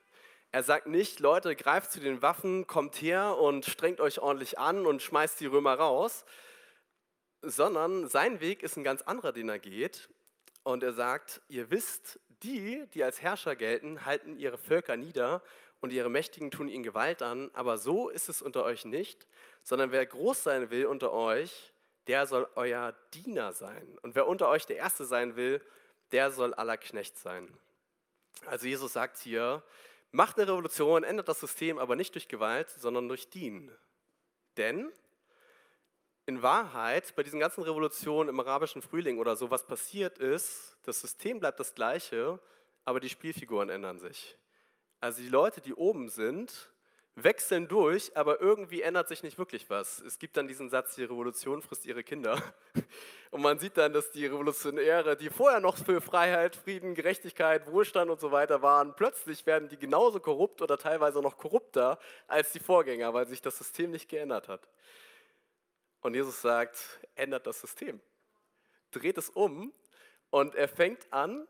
Er 0.52 0.62
sagt 0.62 0.86
nicht, 0.86 1.20
Leute, 1.20 1.56
greift 1.56 1.92
zu 1.92 2.02
den 2.02 2.22
Waffen, 2.22 2.68
kommt 2.68 3.02
her 3.02 3.36
und 3.40 3.66
strengt 3.66 4.00
euch 4.00 4.20
ordentlich 4.20 4.60
an 4.60 4.86
und 4.86 5.02
schmeißt 5.02 5.40
die 5.40 5.48
Römer 5.48 5.74
raus, 5.74 6.24
sondern 7.42 8.08
sein 8.08 8.40
Weg 8.40 8.64
ist 8.64 8.78
ein 8.78 8.84
ganz 8.84 9.02
anderer, 9.02 9.32
den 9.32 9.50
er 9.50 9.60
geht. 9.60 10.10
Und 10.64 10.84
er 10.84 10.94
sagt, 10.94 11.42
ihr 11.50 11.70
wisst, 11.72 12.20
Die, 12.44 12.88
die 12.96 13.04
als 13.04 13.22
Herrscher 13.22 13.56
gelten, 13.56 14.04
halten 14.04 14.36
ihre 14.36 14.58
Völker 14.58 14.98
nieder 14.98 15.44
und 15.80 15.94
ihre 15.94 16.10
Mächtigen 16.10 16.50
tun 16.50 16.70
ihnen 16.70 16.82
Gewalt 16.82 17.22
an, 17.22 17.52
aber 17.54 17.78
so 17.78 18.10
ist 18.10 18.30
es 18.30 18.42
unter 18.42 18.64
euch 18.64 18.84
nicht, 18.84 19.28
sondern 19.62 19.92
wer 19.92 20.04
groß 20.08 20.42
sein 20.42 20.72
will 20.72 20.88
unter 20.88 21.12
euch, 21.12 21.72
der 22.08 22.26
soll 22.26 22.48
euer 22.56 22.96
Diener 23.14 23.54
sein. 23.54 24.00
Und 24.02 24.16
wer 24.16 24.26
unter 24.26 24.50
euch 24.50 24.66
der 24.66 24.78
Erste 24.78 25.06
sein 25.06 25.36
will, 25.36 25.62
der 26.12 26.32
soll 26.32 26.56
aller 26.56 26.78
Knecht 26.78 27.16
sein. 27.20 27.48
Also 28.48 28.66
Jesus 28.66 28.94
sagt 28.94 29.20
hier, 29.20 29.62
macht 30.12 30.40
eine 30.40 30.48
Revolution, 30.48 31.04
ändert 31.04 31.28
das 31.28 31.40
System, 31.40 31.78
aber 31.78 31.96
nicht 31.96 32.16
durch 32.16 32.28
Gewalt, 32.28 32.72
sondern 32.72 33.08
durch 33.08 33.30
Dienen. 33.30 33.70
Denn 34.58 34.92
in 36.32 36.42
Wahrheit, 36.42 37.14
bei 37.18 37.24
diesen 37.24 37.42
ganzen 37.42 37.62
Revolutionen 37.62 38.30
im 38.30 38.40
arabischen 38.40 38.82
Frühling 38.82 39.20
oder 39.20 39.36
so, 39.36 39.52
was 39.52 39.68
passiert 39.68 40.18
ist, 40.18 40.78
das 40.84 41.02
System 41.02 41.42
bleibt 41.42 41.60
das 41.60 41.76
gleiche, 41.76 42.40
aber 42.86 43.02
die 43.02 43.10
Spielfiguren 43.10 43.70
ändern 43.70 44.00
sich. 44.00 44.38
Also 45.02 45.22
die 45.22 45.28
Leute, 45.28 45.60
die 45.60 45.74
oben 45.74 46.08
sind, 46.08 46.72
wechseln 47.16 47.68
durch, 47.68 48.16
aber 48.16 48.40
irgendwie 48.40 48.82
ändert 48.82 49.10
sich 49.10 49.24
nicht 49.24 49.38
wirklich 49.38 49.70
was. 49.70 50.00
Es 50.00 50.20
gibt 50.20 50.38
dann 50.38 50.48
diesen 50.48 50.70
Satz, 50.70 50.96
die 50.96 51.04
Revolution 51.04 51.62
frisst 51.62 51.86
ihre 51.86 52.02
Kinder. 52.02 52.42
Und 53.32 53.42
man 53.42 53.60
sieht 53.60 53.76
dann, 53.76 53.92
dass 53.92 54.12
die 54.12 54.26
Revolutionäre, 54.26 55.18
die 55.18 55.30
vorher 55.30 55.60
noch 55.60 55.78
für 55.78 56.00
Freiheit, 56.00 56.56
Frieden, 56.56 56.96
Gerechtigkeit, 56.96 57.70
Wohlstand 57.70 58.10
und 58.10 58.20
so 58.20 58.32
weiter 58.32 58.62
waren, 58.62 58.94
plötzlich 58.96 59.46
werden 59.46 59.68
die 59.70 59.78
genauso 59.78 60.20
korrupt 60.20 60.62
oder 60.62 60.78
teilweise 60.78 61.22
noch 61.22 61.38
korrupter 61.38 61.98
als 62.28 62.52
die 62.52 62.60
Vorgänger, 62.60 63.14
weil 63.14 63.28
sich 63.28 63.42
das 63.42 63.58
System 63.58 63.92
nicht 63.92 64.10
geändert 64.10 64.48
hat. 64.48 64.68
Und 66.02 66.16
Jesus 66.16 66.42
sagt, 66.42 67.00
ändert 67.16 67.48
das 67.48 67.62
System. 67.62 68.02
Dreht 68.92 69.18
es 69.18 69.30
um 69.30 69.72
und 70.30 70.56
er 70.56 70.68
fängt 70.68 71.12
an, 71.14 71.48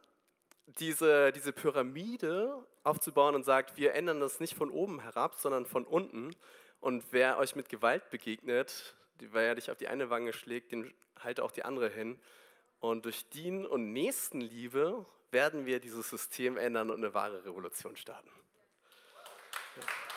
diese, 0.79 1.31
diese 1.31 1.51
Pyramide 1.51 2.65
aufzubauen 2.83 3.35
und 3.35 3.43
sagt, 3.43 3.77
wir 3.77 3.93
ändern 3.93 4.19
das 4.19 4.39
nicht 4.39 4.55
von 4.55 4.69
oben 4.69 5.01
herab, 5.01 5.35
sondern 5.35 5.65
von 5.65 5.85
unten. 5.85 6.35
Und 6.79 7.03
wer 7.11 7.37
euch 7.37 7.55
mit 7.55 7.69
Gewalt 7.69 8.09
begegnet, 8.09 8.95
wer 9.19 9.43
er 9.43 9.55
dich 9.55 9.69
auf 9.71 9.77
die 9.77 9.87
eine 9.87 10.09
Wange 10.09 10.33
schlägt, 10.33 10.71
den 10.71 10.93
halte 11.19 11.43
auch 11.43 11.51
die 11.51 11.63
andere 11.63 11.89
hin. 11.89 12.19
Und 12.79 13.05
durch 13.05 13.29
Dien 13.29 13.65
und 13.65 13.91
Nächstenliebe 13.93 15.05
werden 15.29 15.65
wir 15.65 15.79
dieses 15.79 16.09
System 16.09 16.57
ändern 16.57 16.89
und 16.89 16.97
eine 16.97 17.13
wahre 17.13 17.45
Revolution 17.45 17.95
starten. 17.95 18.31
Ja. 19.77 20.10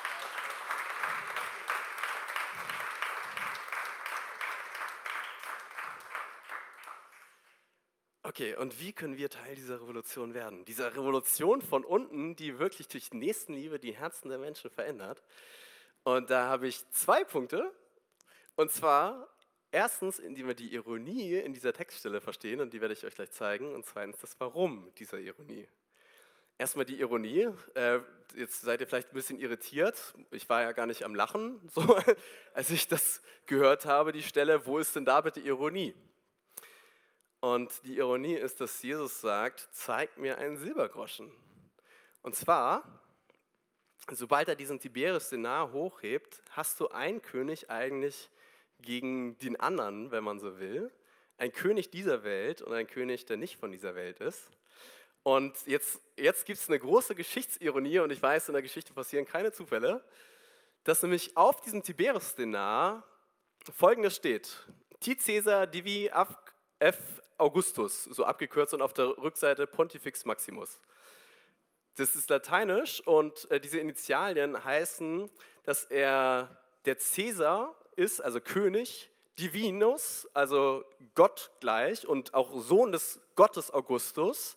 Okay, 8.36 8.56
und 8.56 8.80
wie 8.80 8.92
können 8.92 9.16
wir 9.16 9.30
Teil 9.30 9.54
dieser 9.54 9.80
Revolution 9.80 10.34
werden? 10.34 10.64
Dieser 10.64 10.96
Revolution 10.96 11.62
von 11.62 11.84
unten, 11.84 12.34
die 12.34 12.58
wirklich 12.58 12.88
durch 12.88 13.12
Nächstenliebe 13.12 13.78
die 13.78 13.94
Herzen 13.94 14.28
der 14.28 14.38
Menschen 14.38 14.70
verändert. 14.70 15.22
Und 16.02 16.30
da 16.30 16.48
habe 16.48 16.66
ich 16.66 16.84
zwei 16.90 17.22
Punkte. 17.22 17.72
Und 18.56 18.72
zwar 18.72 19.28
erstens, 19.70 20.18
indem 20.18 20.48
wir 20.48 20.54
die 20.54 20.74
Ironie 20.74 21.36
in 21.36 21.52
dieser 21.52 21.72
Textstelle 21.72 22.20
verstehen, 22.20 22.60
und 22.60 22.72
die 22.72 22.80
werde 22.80 22.94
ich 22.94 23.06
euch 23.06 23.14
gleich 23.14 23.30
zeigen. 23.30 23.72
Und 23.72 23.86
zweitens 23.86 24.18
das 24.18 24.34
Warum 24.40 24.92
dieser 24.98 25.20
Ironie. 25.20 25.68
Erstmal 26.58 26.86
die 26.86 26.98
Ironie. 26.98 27.50
Äh, 27.74 28.00
jetzt 28.34 28.62
seid 28.62 28.80
ihr 28.80 28.88
vielleicht 28.88 29.12
ein 29.12 29.14
bisschen 29.14 29.38
irritiert. 29.38 30.12
Ich 30.32 30.48
war 30.48 30.62
ja 30.62 30.72
gar 30.72 30.86
nicht 30.86 31.04
am 31.04 31.14
Lachen, 31.14 31.60
so, 31.72 31.96
als 32.52 32.68
ich 32.70 32.88
das 32.88 33.22
gehört 33.46 33.86
habe, 33.86 34.10
die 34.10 34.24
Stelle. 34.24 34.66
Wo 34.66 34.78
ist 34.78 34.96
denn 34.96 35.04
da 35.04 35.20
bitte 35.20 35.38
Ironie? 35.38 35.94
Und 37.44 37.84
die 37.84 37.98
Ironie 37.98 38.36
ist, 38.36 38.62
dass 38.62 38.82
Jesus 38.82 39.20
sagt, 39.20 39.68
zeig 39.70 40.16
mir 40.16 40.38
einen 40.38 40.56
Silbergroschen. 40.56 41.30
Und 42.22 42.34
zwar, 42.34 43.02
sobald 44.10 44.48
er 44.48 44.56
diesen 44.56 44.80
Tiberius 44.80 45.28
Denar 45.28 45.70
hochhebt, 45.70 46.40
hast 46.52 46.80
du 46.80 46.88
einen 46.88 47.20
König 47.20 47.68
eigentlich 47.68 48.30
gegen 48.80 49.36
den 49.40 49.60
anderen, 49.60 50.10
wenn 50.10 50.24
man 50.24 50.40
so 50.40 50.58
will. 50.58 50.90
Ein 51.36 51.52
König 51.52 51.90
dieser 51.90 52.24
Welt 52.24 52.62
und 52.62 52.72
ein 52.72 52.86
König, 52.86 53.26
der 53.26 53.36
nicht 53.36 53.58
von 53.60 53.70
dieser 53.70 53.94
Welt 53.94 54.20
ist. 54.20 54.48
Und 55.22 55.54
jetzt, 55.66 56.00
jetzt 56.16 56.46
gibt 56.46 56.58
es 56.58 56.70
eine 56.70 56.78
große 56.78 57.14
Geschichtsironie 57.14 57.98
und 57.98 58.10
ich 58.10 58.22
weiß, 58.22 58.48
in 58.48 58.54
der 58.54 58.62
Geschichte 58.62 58.94
passieren 58.94 59.26
keine 59.26 59.52
Zufälle, 59.52 60.02
dass 60.84 61.02
nämlich 61.02 61.36
auf 61.36 61.60
diesem 61.60 61.82
Tiberius 61.82 62.36
Denar 62.36 63.06
folgendes 63.76 64.16
steht. 64.16 64.66
Ti 65.00 65.14
Caesar 65.14 65.66
divi 65.66 66.10
f 66.78 67.20
Augustus, 67.38 68.04
so 68.04 68.24
abgekürzt 68.24 68.74
und 68.74 68.82
auf 68.82 68.92
der 68.92 69.06
Rückseite 69.18 69.66
Pontifex 69.66 70.24
Maximus. 70.24 70.80
Das 71.96 72.16
ist 72.16 72.28
lateinisch 72.28 73.00
und 73.06 73.50
äh, 73.50 73.60
diese 73.60 73.78
Initialien 73.78 74.64
heißen, 74.64 75.30
dass 75.64 75.84
er 75.84 76.60
der 76.84 76.96
Caesar 76.96 77.74
ist, 77.96 78.20
also 78.20 78.40
König, 78.40 79.10
Divinus, 79.38 80.28
also 80.34 80.84
Gott 81.14 81.50
gleich 81.60 82.06
und 82.06 82.34
auch 82.34 82.60
Sohn 82.60 82.92
des 82.92 83.20
Gottes 83.36 83.72
Augustus, 83.72 84.56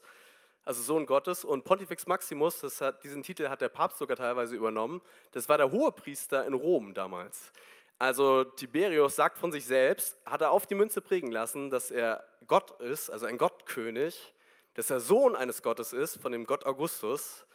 also 0.65 0.81
Sohn 0.81 1.05
Gottes 1.05 1.45
und 1.45 1.63
Pontifex 1.63 2.07
Maximus, 2.07 2.61
hat, 2.81 3.03
diesen 3.03 3.23
Titel 3.23 3.49
hat 3.49 3.61
der 3.61 3.69
Papst 3.69 3.99
sogar 3.99 4.17
teilweise 4.17 4.55
übernommen, 4.55 5.01
das 5.31 5.47
war 5.47 5.57
der 5.57 5.71
Hohepriester 5.71 6.45
in 6.45 6.53
Rom 6.53 6.93
damals. 6.93 7.51
Also 7.99 8.43
Tiberius 8.43 9.15
sagt 9.15 9.39
von 9.39 9.51
sich 9.51 9.65
selbst, 9.65 10.17
hat 10.25 10.41
er 10.41 10.51
auf 10.51 10.67
die 10.67 10.75
Münze 10.75 11.01
prägen 11.01 11.31
lassen, 11.31 11.71
dass 11.71 11.89
er 11.89 12.23
Gott 12.45 12.79
ist, 12.79 13.10
also 13.10 13.25
ein 13.25 13.39
Gottkönig, 13.39 14.33
dass 14.75 14.91
er 14.91 14.99
Sohn 14.99 15.36
eines 15.36 15.63
Gottes 15.63 15.93
ist, 15.93 16.21
von 16.21 16.31
dem 16.31 16.45
Gott 16.45 16.65
Augustus 16.65 17.47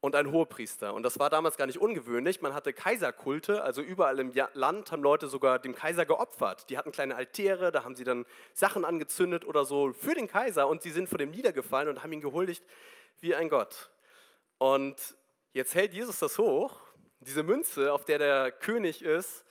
und 0.00 0.14
ein 0.14 0.30
Hohepriester. 0.30 0.92
Und 0.92 1.02
das 1.02 1.18
war 1.18 1.30
damals 1.30 1.56
gar 1.56 1.66
nicht 1.66 1.78
ungewöhnlich. 1.78 2.42
Man 2.42 2.52
hatte 2.52 2.74
Kaiserkulte, 2.74 3.62
also 3.62 3.80
überall 3.80 4.18
im 4.18 4.32
Land 4.52 4.92
haben 4.92 5.02
Leute 5.02 5.28
sogar 5.28 5.58
dem 5.58 5.74
Kaiser 5.74 6.04
geopfert. 6.04 6.68
Die 6.68 6.76
hatten 6.76 6.92
kleine 6.92 7.16
Altäre, 7.16 7.72
da 7.72 7.82
haben 7.82 7.96
sie 7.96 8.04
dann 8.04 8.26
Sachen 8.52 8.84
angezündet 8.84 9.46
oder 9.46 9.64
so 9.64 9.94
für 9.94 10.14
den 10.14 10.28
Kaiser 10.28 10.68
und 10.68 10.82
sie 10.82 10.90
sind 10.90 11.08
vor 11.08 11.16
dem 11.16 11.30
niedergefallen 11.30 11.88
und 11.88 12.02
haben 12.02 12.12
ihn 12.12 12.20
gehuldigt 12.20 12.62
wie 13.20 13.34
ein 13.34 13.48
Gott. 13.48 13.90
Und 14.58 15.16
jetzt 15.54 15.74
hält 15.74 15.94
Jesus 15.94 16.18
das 16.18 16.36
hoch, 16.36 16.78
diese 17.20 17.42
Münze, 17.42 17.94
auf 17.94 18.04
der 18.04 18.18
der 18.18 18.52
König 18.52 19.00
ist, 19.00 19.45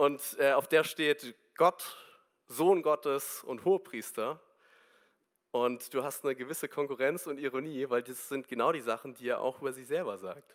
und 0.00 0.38
äh, 0.38 0.52
auf 0.52 0.66
der 0.66 0.82
steht 0.82 1.34
Gott, 1.56 1.94
Sohn 2.48 2.80
Gottes 2.80 3.44
und 3.44 3.66
Hohepriester. 3.66 4.40
Und 5.50 5.92
du 5.92 6.02
hast 6.02 6.24
eine 6.24 6.34
gewisse 6.34 6.70
Konkurrenz 6.70 7.26
und 7.26 7.36
Ironie, 7.36 7.84
weil 7.90 8.02
das 8.02 8.30
sind 8.30 8.48
genau 8.48 8.72
die 8.72 8.80
Sachen, 8.80 9.12
die 9.12 9.28
er 9.28 9.42
auch 9.42 9.60
über 9.60 9.74
sich 9.74 9.86
selber 9.86 10.16
sagt. 10.16 10.54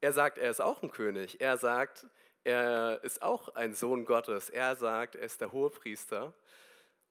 Er 0.00 0.14
sagt, 0.14 0.38
er 0.38 0.50
ist 0.50 0.62
auch 0.62 0.82
ein 0.82 0.90
König. 0.90 1.38
Er 1.38 1.58
sagt, 1.58 2.06
er 2.44 3.04
ist 3.04 3.20
auch 3.20 3.50
ein 3.56 3.74
Sohn 3.74 4.06
Gottes. 4.06 4.48
Er 4.48 4.74
sagt, 4.74 5.16
er 5.16 5.26
ist 5.26 5.42
der 5.42 5.52
Hohepriester. 5.52 6.32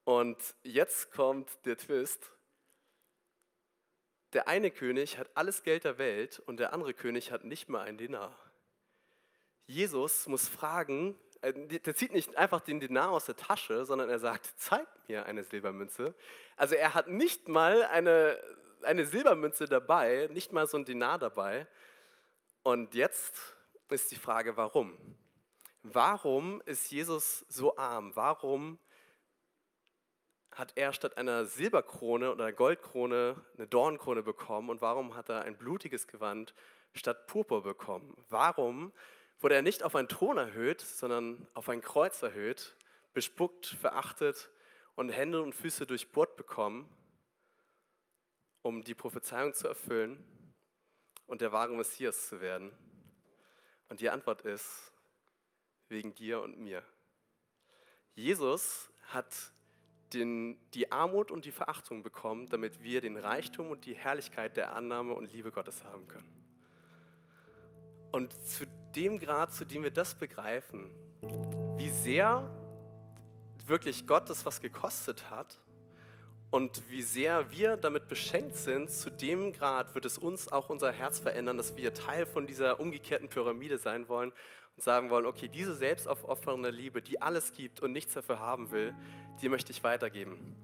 Und 0.03 0.39
jetzt 0.63 1.11
kommt 1.11 1.63
der 1.65 1.77
Twist. 1.77 2.31
Der 4.33 4.47
eine 4.47 4.71
König 4.71 5.19
hat 5.19 5.29
alles 5.35 5.61
Geld 5.61 5.83
der 5.83 5.99
Welt 5.99 6.39
und 6.39 6.59
der 6.59 6.73
andere 6.73 6.95
König 6.95 7.31
hat 7.31 7.43
nicht 7.43 7.69
mal 7.69 7.83
einen 7.83 7.99
Dinar. 7.99 8.35
Jesus 9.67 10.25
muss 10.25 10.49
fragen, 10.49 11.15
der 11.41 11.95
zieht 11.95 12.13
nicht 12.13 12.37
einfach 12.37 12.61
den 12.61 12.79
Dinar 12.79 13.09
aus 13.09 13.25
der 13.25 13.35
Tasche, 13.35 13.85
sondern 13.85 14.09
er 14.09 14.19
sagt, 14.19 14.47
zeig 14.57 14.87
mir 15.07 15.25
eine 15.25 15.43
Silbermünze. 15.43 16.13
Also 16.55 16.75
er 16.75 16.93
hat 16.93 17.07
nicht 17.07 17.47
mal 17.47 17.83
eine, 17.85 18.37
eine 18.83 19.05
Silbermünze 19.05 19.65
dabei, 19.65 20.29
nicht 20.31 20.53
mal 20.53 20.67
so 20.67 20.77
ein 20.77 20.85
Dinar 20.85 21.17
dabei. 21.17 21.67
Und 22.63 22.93
jetzt 22.93 23.55
ist 23.89 24.11
die 24.11 24.17
Frage, 24.17 24.55
warum? 24.55 24.95
Warum 25.81 26.61
ist 26.65 26.91
Jesus 26.91 27.43
so 27.49 27.75
arm? 27.75 28.15
Warum 28.15 28.77
hat 30.51 30.73
er 30.75 30.93
statt 30.93 31.17
einer 31.17 31.45
Silberkrone 31.45 32.31
oder 32.31 32.43
einer 32.45 32.53
Goldkrone 32.53 33.43
eine 33.57 33.67
Dornkrone 33.67 34.21
bekommen? 34.21 34.69
Und 34.69 34.81
warum 34.81 35.15
hat 35.15 35.29
er 35.29 35.41
ein 35.41 35.57
blutiges 35.57 36.07
Gewand 36.07 36.53
statt 36.93 37.25
Purpur 37.25 37.63
bekommen? 37.63 38.15
Warum 38.29 38.93
wurde 39.41 39.55
er 39.55 39.61
nicht 39.61 39.83
auf 39.83 39.95
einen 39.95 40.07
Thron 40.07 40.37
erhöht, 40.37 40.81
sondern 40.81 41.47
auf 41.53 41.67
ein 41.67 41.81
Kreuz 41.81 42.21
erhöht, 42.21 42.75
bespuckt, 43.13 43.65
verachtet 43.65 44.49
und 44.95 45.09
Hände 45.09 45.41
und 45.41 45.53
Füße 45.53 45.85
durchbohrt 45.85 46.37
bekommen, 46.37 46.89
um 48.61 48.83
die 48.83 48.95
Prophezeiung 48.95 49.53
zu 49.53 49.67
erfüllen 49.67 50.23
und 51.25 51.41
der 51.41 51.51
wahre 51.51 51.75
Messias 51.75 52.27
zu 52.27 52.39
werden. 52.39 52.71
Und 53.89 53.99
die 53.99 54.09
Antwort 54.09 54.41
ist, 54.41 54.91
wegen 55.89 56.13
dir 56.15 56.41
und 56.41 56.57
mir. 56.57 56.83
Jesus 58.15 58.91
hat 59.07 59.33
den, 60.13 60.59
die 60.71 60.91
Armut 60.91 61.31
und 61.31 61.45
die 61.45 61.51
Verachtung 61.51 62.03
bekommen, 62.03 62.47
damit 62.47 62.83
wir 62.83 63.01
den 63.01 63.17
Reichtum 63.17 63.71
und 63.71 63.85
die 63.85 63.95
Herrlichkeit 63.95 64.57
der 64.57 64.75
Annahme 64.75 65.13
und 65.13 65.31
Liebe 65.31 65.51
Gottes 65.51 65.83
haben 65.83 66.07
können. 66.07 66.29
Und 68.11 68.33
zu 68.47 68.65
dem 68.95 69.19
Grad, 69.19 69.53
zu 69.53 69.65
dem 69.65 69.83
wir 69.83 69.91
das 69.91 70.15
begreifen, 70.15 70.89
wie 71.77 71.89
sehr 71.89 72.49
wirklich 73.65 74.07
Gott 74.07 74.29
das 74.29 74.45
was 74.45 74.61
gekostet 74.61 75.29
hat 75.29 75.57
Und 76.53 76.83
wie 76.89 77.01
sehr 77.01 77.49
wir 77.49 77.77
damit 77.77 78.09
beschenkt 78.09 78.57
sind, 78.57 78.91
zu 78.91 79.09
dem 79.09 79.53
Grad 79.53 79.95
wird 79.95 80.03
es 80.03 80.17
uns 80.17 80.51
auch 80.51 80.69
unser 80.69 80.91
Herz 80.91 81.17
verändern, 81.17 81.55
dass 81.55 81.77
wir 81.77 81.93
Teil 81.93 82.25
von 82.25 82.45
dieser 82.45 82.81
umgekehrten 82.81 83.29
Pyramide 83.29 83.77
sein 83.77 84.09
wollen 84.09 84.33
und 84.75 84.83
sagen 84.83 85.09
wollen, 85.09 85.25
okay, 85.25 85.47
diese 85.47 85.73
selbstaufopfernde 85.73 86.69
Liebe, 86.69 87.01
die 87.01 87.21
alles 87.21 87.53
gibt 87.53 87.79
und 87.79 87.93
nichts 87.93 88.15
dafür 88.15 88.39
haben 88.39 88.69
will, 88.71 88.93
die 89.41 89.47
möchte 89.47 89.71
ich 89.71 89.81
weitergeben. 89.85 90.57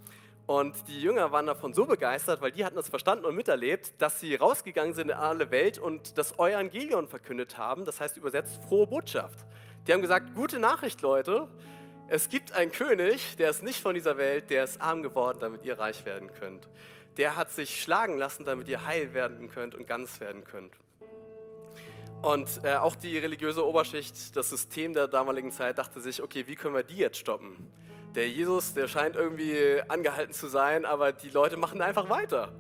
Und 0.47 0.88
die 0.88 1.01
Jünger 1.01 1.33
waren 1.33 1.45
davon 1.45 1.73
so 1.73 1.86
begeistert, 1.86 2.41
weil 2.41 2.53
die 2.53 2.63
hatten 2.63 2.77
das 2.77 2.88
verstanden 2.88 3.25
und 3.25 3.36
miterlebt, 3.36 4.01
dass 4.01 4.21
sie 4.21 4.33
rausgegangen 4.33 4.93
sind 4.93 5.10
in 5.10 5.17
alle 5.17 5.51
Welt 5.51 5.77
und 5.77 6.17
das 6.17 6.36
Evangelium 6.36 7.10
verkündet 7.10 7.57
haben, 7.57 7.83
das 7.83 7.99
heißt 7.99 8.15
übersetzt 8.15 8.57
frohe 8.63 8.88
Botschaft. 8.88 9.45
Die 9.86 9.93
haben 9.93 10.01
gesagt, 10.01 10.33
gute 10.36 10.57
Nachricht, 10.57 11.01
Leute, 11.01 11.49
es 12.07 12.29
gibt 12.29 12.53
einen 12.53 12.71
König, 12.71 13.36
der 13.36 13.49
ist 13.49 13.62
nicht 13.62 13.81
von 13.81 13.93
dieser 13.93 14.17
Welt, 14.17 14.49
der 14.49 14.63
ist 14.63 14.79
arm 14.79 15.03
geworden, 15.03 15.39
damit 15.41 15.65
ihr 15.65 15.77
reich 15.77 16.05
werden 16.05 16.31
könnt. 16.39 16.69
Der 17.17 17.36
hat 17.36 17.51
sich 17.51 17.81
schlagen 17.81 18.17
lassen, 18.17 18.45
damit 18.45 18.69
ihr 18.69 18.86
heil 18.86 19.13
werden 19.13 19.49
könnt 19.49 19.75
und 19.75 19.86
ganz 19.86 20.21
werden 20.21 20.45
könnt. 20.45 20.71
Und 22.21 22.62
äh, 22.63 22.75
auch 22.75 22.95
die 22.95 23.17
religiöse 23.17 23.67
Oberschicht, 23.67 24.36
das 24.38 24.49
System 24.49 24.93
der 24.93 25.10
damaligen 25.10 25.51
Zeit, 25.51 25.77
dachte 25.77 25.99
sich, 25.99 26.23
okay, 26.23 26.47
wie 26.47 26.55
können 26.55 26.73
wir 26.73 26.83
die 26.83 26.97
jetzt 26.97 27.17
stoppen? 27.17 27.69
Der 28.17 28.27
Jesus, 28.27 28.73
der 28.73 28.88
scheint 28.88 29.15
irgendwie 29.15 29.80
angehalten 29.89 30.34
zu 30.34 30.47
sein, 30.47 30.86
aber 30.86 31.12
die 31.12 31.30
Leute 31.30 31.56
machen 31.56 31.84
einfach 31.84 32.10
weiter. 32.10 32.51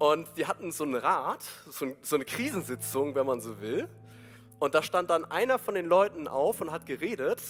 Und 0.00 0.26
die 0.36 0.46
hatten 0.46 0.72
so 0.72 0.82
einen 0.82 0.96
Rat, 0.96 1.44
so, 1.70 2.16
eine 2.16 2.24
Krisensitzung, 2.24 3.14
wenn 3.14 3.26
man 3.26 3.40
so 3.40 3.60
will. 3.60 3.88
Und 4.58 4.74
da 4.74 4.82
stand 4.82 5.10
dann 5.10 5.24
einer 5.24 5.60
von 5.60 5.76
den 5.76 5.86
Leuten 5.86 6.26
auf 6.26 6.60
und 6.60 6.72
hat 6.72 6.84
geredet 6.84 7.40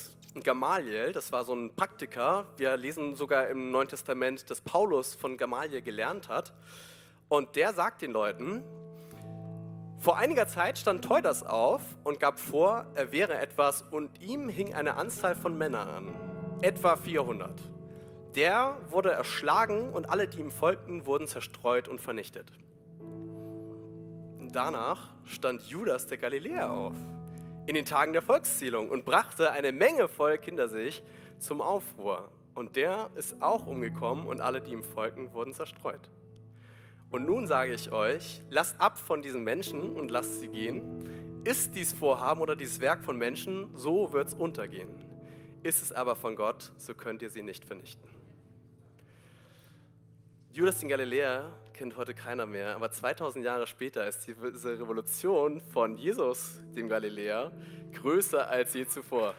Gamaliel, 0.43 1.13
das 1.13 1.33
war 1.33 1.45
so 1.45 1.55
ein 1.55 1.75
Praktiker. 1.75 2.45
Wir 2.59 2.77
lesen 2.77 3.15
sogar 3.15 3.49
im 3.49 3.71
Neuen 3.71 3.89
Testament, 3.89 4.51
dass 4.51 4.61
Paulus 4.61 5.15
von 5.15 5.39
Gamaliel 5.39 5.81
gelernt 5.81 6.29
hat. 6.29 6.53
Und 7.31 7.57
der 7.57 7.73
sagt 7.73 8.03
den 8.03 8.11
Leuten, 8.11 8.63
vor 9.97 10.19
einiger 10.19 10.47
Zeit 10.49 10.77
stand 10.77 11.03
Teudas 11.03 11.43
auf 11.43 11.81
und 12.05 12.21
gab 12.21 12.39
vor, 12.39 12.85
er 12.95 13.11
wäre 13.11 13.39
etwas 13.39 13.81
und 13.81 14.21
ihm 14.21 14.51
hing 14.51 14.75
eine 14.75 14.97
Anzahl 14.97 15.35
von 15.35 15.57
Männern 15.57 15.89
an, 15.89 16.36
etwa 16.63 16.97
400. 16.97 17.51
Der 18.35 18.77
wurde 18.91 19.11
erschlagen 19.11 19.91
und 19.91 20.11
alle, 20.11 20.29
die 20.29 20.41
ihm 20.41 20.51
folgten, 20.51 21.07
wurden 21.07 21.27
zerstreut 21.27 21.89
und 21.89 22.01
vernichtet. 22.01 22.51
Danach 24.53 25.11
stand 25.25 25.63
Judas 25.63 26.07
der 26.07 26.19
Galiläer 26.19 26.71
auf 26.71 26.95
in 27.67 27.75
den 27.75 27.85
Tagen 27.85 28.13
der 28.13 28.23
Volkszählung 28.23 28.91
und 28.91 29.05
brachte 29.05 29.51
eine 29.51 29.73
Menge 29.73 30.09
Volk 30.09 30.45
hinter 30.45 30.69
sich 30.69 31.03
zum 31.39 31.61
Aufruhr. 31.61 32.31
Und 32.55 32.77
der 32.77 33.11
ist 33.17 33.43
auch 33.43 33.67
umgekommen 33.67 34.27
und 34.27 34.41
alle, 34.41 34.61
die 34.61 34.73
ihm 34.73 34.85
folgten, 34.85 35.33
wurden 35.35 35.53
zerstreut. 35.53 36.09
Und 37.11 37.27
nun 37.27 37.47
sage 37.47 37.75
ich 37.75 37.93
euch, 37.93 38.43
lasst 38.51 38.81
ab 38.81 38.99
von 38.99 39.21
diesen 39.21 39.45
Menschen 39.45 39.97
und 39.97 40.11
lasst 40.11 40.41
sie 40.41 40.49
gehen. 40.49 41.43
Ist 41.45 41.75
dies 41.75 41.93
Vorhaben 41.93 42.41
oder 42.41 42.57
dieses 42.57 42.81
Werk 42.81 43.05
von 43.05 43.17
Menschen, 43.17 43.77
so 43.77 44.13
wird 44.13 44.29
es 44.29 44.35
untergehen. 44.35 45.06
Ist 45.67 45.83
es 45.83 45.91
aber 45.91 46.15
von 46.15 46.37
Gott, 46.37 46.71
so 46.79 46.95
könnt 46.95 47.23
ihr 47.23 47.29
sie 47.29 47.43
nicht 47.43 47.65
vernichten. 47.65 48.09
Judas 50.53 50.79
den 50.79 50.89
Galiläer 50.89 51.53
kennt 51.73 51.97
heute 51.97 52.15
keiner 52.15 52.47
mehr, 52.47 52.77
aber 52.77 52.93
2000 52.93 53.45
Jahre 53.45 53.67
später 53.67 54.07
ist 54.07 54.29
diese 54.29 54.79
Revolution 54.79 55.61
von 55.61 55.97
Jesus, 55.97 56.61
dem 56.77 56.89
Galiläer, 56.89 57.51
größer 57.95 58.49
als 58.49 58.75
je 58.75 58.87
zuvor. 58.87 59.35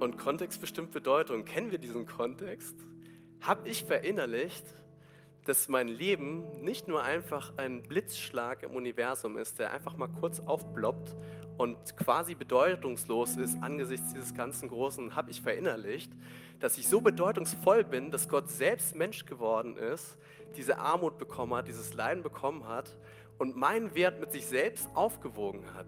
Und 0.00 0.18
Kontext 0.18 0.60
bestimmt 0.60 0.90
Bedeutung. 0.90 1.44
Kennen 1.44 1.70
wir 1.70 1.78
diesen 1.78 2.06
Kontext? 2.06 2.74
Habe 3.40 3.68
ich 3.68 3.84
verinnerlicht, 3.84 4.64
dass 5.44 5.68
mein 5.68 5.88
Leben 5.88 6.44
nicht 6.62 6.88
nur 6.88 7.02
einfach 7.02 7.52
ein 7.58 7.82
Blitzschlag 7.82 8.62
im 8.62 8.70
Universum 8.72 9.36
ist, 9.36 9.58
der 9.58 9.72
einfach 9.72 9.96
mal 9.96 10.08
kurz 10.08 10.40
aufploppt 10.40 11.14
und 11.56 11.96
quasi 11.96 12.34
bedeutungslos 12.34 13.36
ist 13.36 13.62
angesichts 13.62 14.12
dieses 14.12 14.34
ganzen 14.34 14.68
Großen, 14.68 15.14
habe 15.14 15.30
ich 15.30 15.40
verinnerlicht, 15.40 16.10
dass 16.60 16.78
ich 16.78 16.88
so 16.88 17.00
bedeutungsvoll 17.00 17.84
bin, 17.84 18.10
dass 18.10 18.28
Gott 18.28 18.50
selbst 18.50 18.96
Mensch 18.96 19.24
geworden 19.26 19.76
ist, 19.76 20.16
diese 20.56 20.78
Armut 20.78 21.18
bekommen 21.18 21.54
hat, 21.54 21.68
dieses 21.68 21.94
Leiden 21.94 22.22
bekommen 22.22 22.66
hat 22.66 22.96
und 23.38 23.56
meinen 23.56 23.94
Wert 23.94 24.20
mit 24.20 24.32
sich 24.32 24.46
selbst 24.46 24.88
aufgewogen 24.94 25.74
hat. 25.74 25.86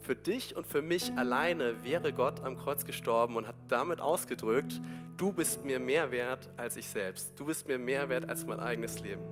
Für 0.00 0.16
dich 0.16 0.56
und 0.56 0.66
für 0.66 0.82
mich 0.82 1.12
alleine 1.16 1.84
wäre 1.84 2.12
Gott 2.12 2.40
am 2.44 2.56
Kreuz 2.56 2.84
gestorben 2.84 3.36
und 3.36 3.46
hat 3.46 3.54
damit 3.68 4.00
ausgedrückt, 4.00 4.80
du 5.16 5.32
bist 5.32 5.64
mir 5.64 5.78
mehr 5.78 6.10
wert 6.10 6.48
als 6.56 6.76
ich 6.76 6.86
selbst. 6.86 7.38
Du 7.38 7.46
bist 7.46 7.66
mir 7.66 7.78
mehr 7.78 8.08
wert 8.08 8.28
als 8.28 8.44
mein 8.46 8.60
eigenes 8.60 9.00
Leben. 9.00 9.22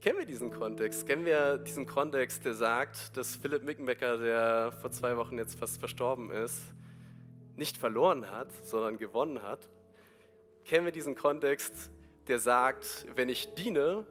Kennen 0.00 0.18
wir 0.18 0.26
diesen 0.26 0.50
Kontext? 0.50 1.06
Kennen 1.06 1.24
wir 1.24 1.56
diesen 1.56 1.86
Kontext, 1.86 2.44
der 2.44 2.52
sagt, 2.52 3.16
dass 3.16 3.36
Philipp 3.36 3.64
Mickenbecker, 3.64 4.18
der 4.18 4.72
vor 4.72 4.90
zwei 4.90 5.16
Wochen 5.16 5.38
jetzt 5.38 5.58
fast 5.58 5.78
verstorben 5.78 6.30
ist, 6.30 6.60
nicht 7.56 7.78
verloren 7.78 8.30
hat, 8.30 8.48
sondern 8.66 8.98
gewonnen 8.98 9.42
hat? 9.42 9.70
Kennen 10.64 10.84
wir 10.84 10.92
diesen 10.92 11.14
Kontext, 11.14 11.90
der 12.28 12.38
sagt, 12.38 13.06
wenn 13.14 13.30
ich 13.30 13.54
diene, 13.54 14.06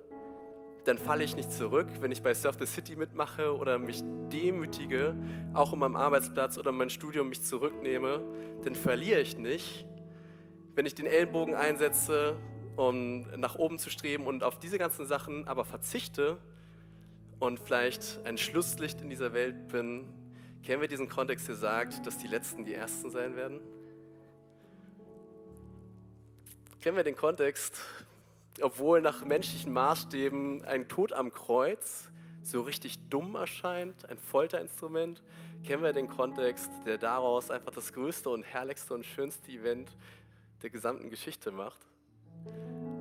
dann 0.85 0.97
falle 0.97 1.23
ich 1.23 1.35
nicht 1.35 1.51
zurück. 1.51 1.87
Wenn 2.01 2.11
ich 2.11 2.21
bei 2.21 2.33
Surf 2.33 2.57
the 2.59 2.65
City 2.65 2.95
mitmache 2.95 3.55
oder 3.55 3.79
mich 3.79 4.01
demütige, 4.31 5.15
auch 5.53 5.71
um 5.71 5.79
meinem 5.79 5.95
Arbeitsplatz 5.95 6.57
oder 6.57 6.71
mein 6.71 6.89
Studium 6.89 7.29
mich 7.29 7.43
zurücknehme, 7.43 8.21
dann 8.63 8.75
verliere 8.75 9.21
ich 9.21 9.37
nicht. 9.37 9.85
Wenn 10.75 10.85
ich 10.85 10.95
den 10.95 11.05
Ellenbogen 11.05 11.55
einsetze, 11.55 12.35
um 12.75 13.21
nach 13.37 13.55
oben 13.55 13.77
zu 13.77 13.89
streben 13.89 14.25
und 14.25 14.43
auf 14.43 14.59
diese 14.59 14.77
ganzen 14.77 15.05
Sachen 15.05 15.47
aber 15.47 15.63
verzichte 15.63 16.37
und 17.39 17.59
vielleicht 17.59 18.19
ein 18.25 18.37
Schlusslicht 18.37 19.01
in 19.01 19.09
dieser 19.09 19.33
Welt 19.33 19.67
bin, 19.69 20.09
kennen 20.63 20.81
wir 20.81 20.87
diesen 20.87 21.07
Kontext, 21.07 21.47
der 21.47 21.55
sagt, 21.55 22.05
dass 22.05 22.17
die 22.17 22.27
Letzten 22.27 22.65
die 22.65 22.73
Ersten 22.73 23.09
sein 23.09 23.35
werden? 23.35 23.59
Kennen 26.81 26.97
wir 26.97 27.03
den 27.03 27.15
Kontext, 27.15 27.79
obwohl 28.61 29.01
nach 29.01 29.23
menschlichen 29.25 29.73
Maßstäben 29.73 30.63
ein 30.65 30.87
Tod 30.87 31.13
am 31.13 31.31
Kreuz 31.31 32.09
so 32.43 32.61
richtig 32.61 32.99
dumm 33.09 33.35
erscheint, 33.35 34.09
ein 34.09 34.17
Folterinstrument, 34.17 35.23
kennen 35.63 35.81
wir 35.81 35.93
den 35.93 36.09
Kontext, 36.09 36.69
der 36.85 36.97
daraus 36.97 37.49
einfach 37.49 37.71
das 37.71 37.93
größte 37.93 38.29
und 38.29 38.43
herrlichste 38.43 38.93
und 38.93 39.05
schönste 39.05 39.51
Event 39.51 39.89
der 40.61 40.69
gesamten 40.69 41.09
Geschichte 41.09 41.51
macht. 41.51 41.79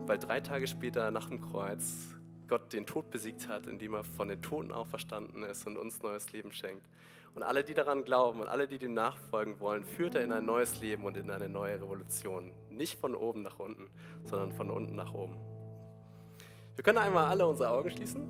Weil 0.07 0.19
drei 0.19 0.41
Tage 0.41 0.67
später 0.67 1.11
nach 1.11 1.29
dem 1.29 1.41
Kreuz 1.41 2.15
Gott 2.49 2.73
den 2.73 2.87
Tod 2.87 3.11
besiegt 3.11 3.49
hat, 3.49 3.67
indem 3.67 3.95
er 3.95 4.05
von 4.05 4.29
den 4.29 4.43
Toten 4.43 4.73
auferstanden 4.73 5.43
ist 5.43 5.67
und 5.67 5.77
uns 5.77 6.03
neues 6.03 6.33
Leben 6.33 6.53
schenkt. 6.53 6.87
Und 7.35 7.43
alle, 7.43 7.65
die 7.65 7.73
daran 7.73 8.05
glauben 8.05 8.41
und 8.41 8.49
alle, 8.49 8.69
die 8.69 8.79
dem 8.79 8.93
nachfolgen 8.93 9.59
wollen, 9.59 9.85
führt 9.85 10.15
er 10.15 10.23
in 10.23 10.33
ein 10.33 10.45
neues 10.45 10.81
Leben 10.81 11.05
und 11.05 11.17
in 11.17 11.31
eine 11.31 11.49
neue 11.49 11.81
Revolution. 11.81 12.53
Nicht 12.69 13.01
von 13.01 13.15
oben 13.15 13.43
nach 13.43 13.59
unten, 13.59 13.89
sondern 14.25 14.53
von 14.53 14.71
unten 14.71 14.95
nach 14.95 15.15
oben. 15.15 15.37
Wir 16.75 16.85
können 16.85 16.99
einmal 16.99 17.27
alle 17.27 17.47
unsere 17.47 17.71
Augen 17.71 17.91
schließen. 17.91 18.23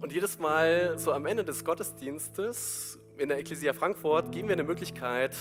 Und 0.00 0.12
jedes 0.12 0.38
Mal 0.38 0.98
so 0.98 1.12
am 1.12 1.26
Ende 1.26 1.44
des 1.44 1.64
Gottesdienstes 1.64 3.00
in 3.18 3.28
der 3.28 3.38
Ecclesia 3.38 3.72
Frankfurt 3.72 4.30
geben 4.30 4.48
wir 4.48 4.52
eine 4.52 4.62
Möglichkeit, 4.62 5.34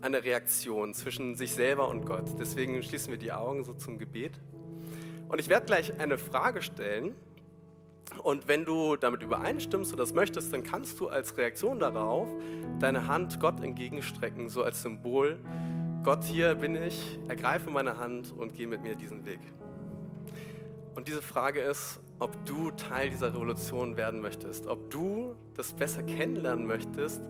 eine 0.00 0.24
Reaktion 0.24 0.94
zwischen 0.94 1.36
sich 1.36 1.52
selber 1.52 1.88
und 1.88 2.06
Gott. 2.06 2.24
Deswegen 2.38 2.82
schließen 2.82 3.10
wir 3.10 3.18
die 3.18 3.30
Augen 3.30 3.62
so 3.62 3.74
zum 3.74 3.98
Gebet. 3.98 4.32
Und 5.28 5.38
ich 5.38 5.48
werde 5.48 5.66
gleich 5.66 6.00
eine 6.00 6.18
Frage 6.18 6.62
stellen 6.62 7.14
und 8.18 8.48
wenn 8.48 8.64
du 8.64 8.96
damit 8.96 9.22
übereinstimmst 9.22 9.92
oder 9.92 10.02
das 10.02 10.12
möchtest, 10.12 10.52
dann 10.52 10.62
kannst 10.62 11.00
du 11.00 11.08
als 11.08 11.36
Reaktion 11.36 11.78
darauf 11.78 12.28
deine 12.78 13.06
Hand 13.06 13.40
Gott 13.40 13.62
entgegenstrecken, 13.62 14.48
so 14.48 14.62
als 14.62 14.82
Symbol. 14.82 15.38
Gott, 16.02 16.24
hier 16.24 16.54
bin 16.54 16.76
ich, 16.76 17.18
ergreife 17.28 17.70
meine 17.70 17.98
Hand 17.98 18.32
und 18.32 18.54
geh 18.54 18.66
mit 18.66 18.82
mir 18.82 18.94
diesen 18.94 19.26
Weg. 19.26 19.40
Und 20.94 21.08
diese 21.08 21.22
Frage 21.22 21.60
ist, 21.60 22.00
ob 22.18 22.44
du 22.44 22.70
Teil 22.72 23.10
dieser 23.10 23.32
Revolution 23.34 23.96
werden 23.96 24.20
möchtest, 24.20 24.66
ob 24.66 24.90
du 24.90 25.34
das 25.54 25.72
besser 25.72 26.02
kennenlernen 26.02 26.66
möchtest, 26.66 27.22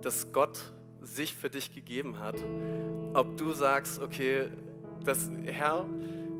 dass 0.00 0.32
Gott 0.32 0.72
sich 1.00 1.34
für 1.34 1.50
dich 1.50 1.74
gegeben 1.74 2.18
hat, 2.18 2.36
ob 3.14 3.36
du 3.36 3.52
sagst, 3.52 4.00
okay, 4.00 4.48
das 5.04 5.30
Herr, 5.44 5.86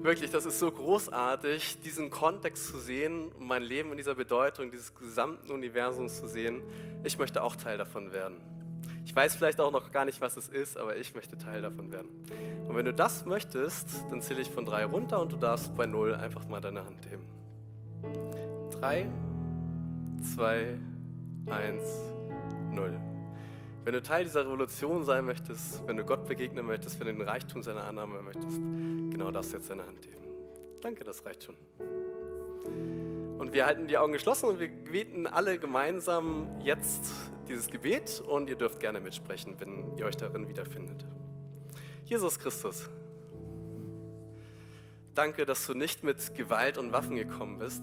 Wirklich, 0.02 0.32
das 0.32 0.46
ist 0.46 0.58
so 0.58 0.68
großartig, 0.68 1.78
diesen 1.84 2.10
Kontext 2.10 2.66
zu 2.66 2.78
sehen, 2.78 3.30
mein 3.38 3.62
Leben 3.62 3.92
in 3.92 3.96
dieser 3.96 4.16
Bedeutung 4.16 4.72
dieses 4.72 4.92
gesamten 4.96 5.52
Universums 5.52 6.18
zu 6.18 6.26
sehen. 6.26 6.60
Ich 7.04 7.18
möchte 7.18 7.40
auch 7.40 7.54
Teil 7.54 7.78
davon 7.78 8.12
werden. 8.12 8.40
Ich 9.04 9.14
weiß 9.14 9.36
vielleicht 9.36 9.60
auch 9.60 9.70
noch 9.70 9.92
gar 9.92 10.04
nicht, 10.04 10.20
was 10.20 10.36
es 10.36 10.48
ist, 10.48 10.76
aber 10.76 10.96
ich 10.96 11.14
möchte 11.14 11.38
Teil 11.38 11.62
davon 11.62 11.92
werden. 11.92 12.08
Und 12.66 12.74
wenn 12.74 12.84
du 12.84 12.92
das 12.92 13.26
möchtest, 13.26 13.86
dann 14.10 14.20
zähle 14.22 14.40
ich 14.40 14.50
von 14.50 14.64
drei 14.64 14.84
runter 14.84 15.20
und 15.20 15.30
du 15.30 15.36
darfst 15.36 15.76
bei 15.76 15.86
null 15.86 16.16
einfach 16.16 16.48
mal 16.48 16.60
deine 16.60 16.84
Hand 16.84 17.06
heben. 17.08 17.24
Drei, 18.72 19.08
zwei, 20.34 20.78
1, 21.46 21.82
0. 22.72 23.11
Wenn 23.84 23.94
du 23.94 24.02
Teil 24.02 24.24
dieser 24.24 24.44
Revolution 24.44 25.04
sein 25.04 25.24
möchtest, 25.24 25.86
wenn 25.88 25.96
du 25.96 26.04
Gott 26.04 26.26
begegnen 26.26 26.64
möchtest, 26.64 27.00
wenn 27.00 27.08
du 27.08 27.14
den 27.14 27.28
Reichtum 27.28 27.64
seiner 27.64 27.84
Annahme 27.84 28.22
möchtest, 28.22 28.58
genau 29.10 29.32
das 29.32 29.50
jetzt 29.50 29.70
in 29.70 29.78
der 29.78 29.86
Hand 29.88 30.06
heben. 30.06 30.22
Danke, 30.80 31.02
das 31.02 31.24
reicht 31.26 31.42
schon. 31.42 31.56
Und 33.38 33.52
wir 33.52 33.66
halten 33.66 33.88
die 33.88 33.98
Augen 33.98 34.12
geschlossen 34.12 34.46
und 34.46 34.60
wir 34.60 34.68
beten 34.68 35.26
alle 35.26 35.58
gemeinsam 35.58 36.46
jetzt 36.62 37.12
dieses 37.48 37.66
Gebet 37.66 38.22
und 38.24 38.48
ihr 38.48 38.54
dürft 38.54 38.78
gerne 38.78 39.00
mitsprechen, 39.00 39.56
wenn 39.58 39.96
ihr 39.96 40.06
euch 40.06 40.16
darin 40.16 40.48
wiederfindet. 40.48 41.04
Jesus 42.04 42.38
Christus, 42.38 42.88
danke, 45.14 45.44
dass 45.44 45.66
du 45.66 45.74
nicht 45.74 46.04
mit 46.04 46.36
Gewalt 46.36 46.78
und 46.78 46.92
Waffen 46.92 47.16
gekommen 47.16 47.58
bist, 47.58 47.82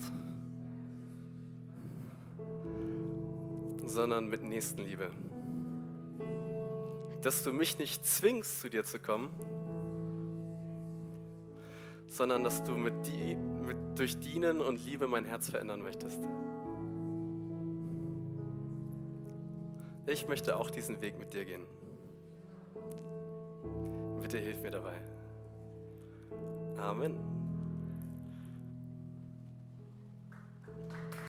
sondern 3.86 4.30
mit 4.30 4.44
Nächstenliebe. 4.44 5.12
Dass 7.22 7.44
du 7.44 7.52
mich 7.52 7.78
nicht 7.78 8.06
zwingst, 8.06 8.62
zu 8.62 8.70
dir 8.70 8.84
zu 8.84 9.00
kommen, 9.00 9.30
sondern 12.08 12.44
dass 12.44 12.64
du 12.64 12.72
mit, 12.76 12.94
die, 13.06 13.36
mit 13.36 13.78
durch 13.98 14.20
Dienen 14.20 14.62
und 14.62 14.84
Liebe 14.86 15.08
mein 15.08 15.26
Herz 15.26 15.50
verändern 15.50 15.82
möchtest. 15.82 16.20
Ich 20.08 20.28
möchte 20.28 20.58
auch 20.58 20.72
diesen 20.72 21.02
Weg 21.02 21.20
mit 21.20 21.34
dir 21.34 21.46
gehen. 21.46 21.66
Bitte 24.22 24.40
hilf 24.40 24.62
mir 24.62 24.72
dabei. 24.72 25.00
Amen. 26.78 27.39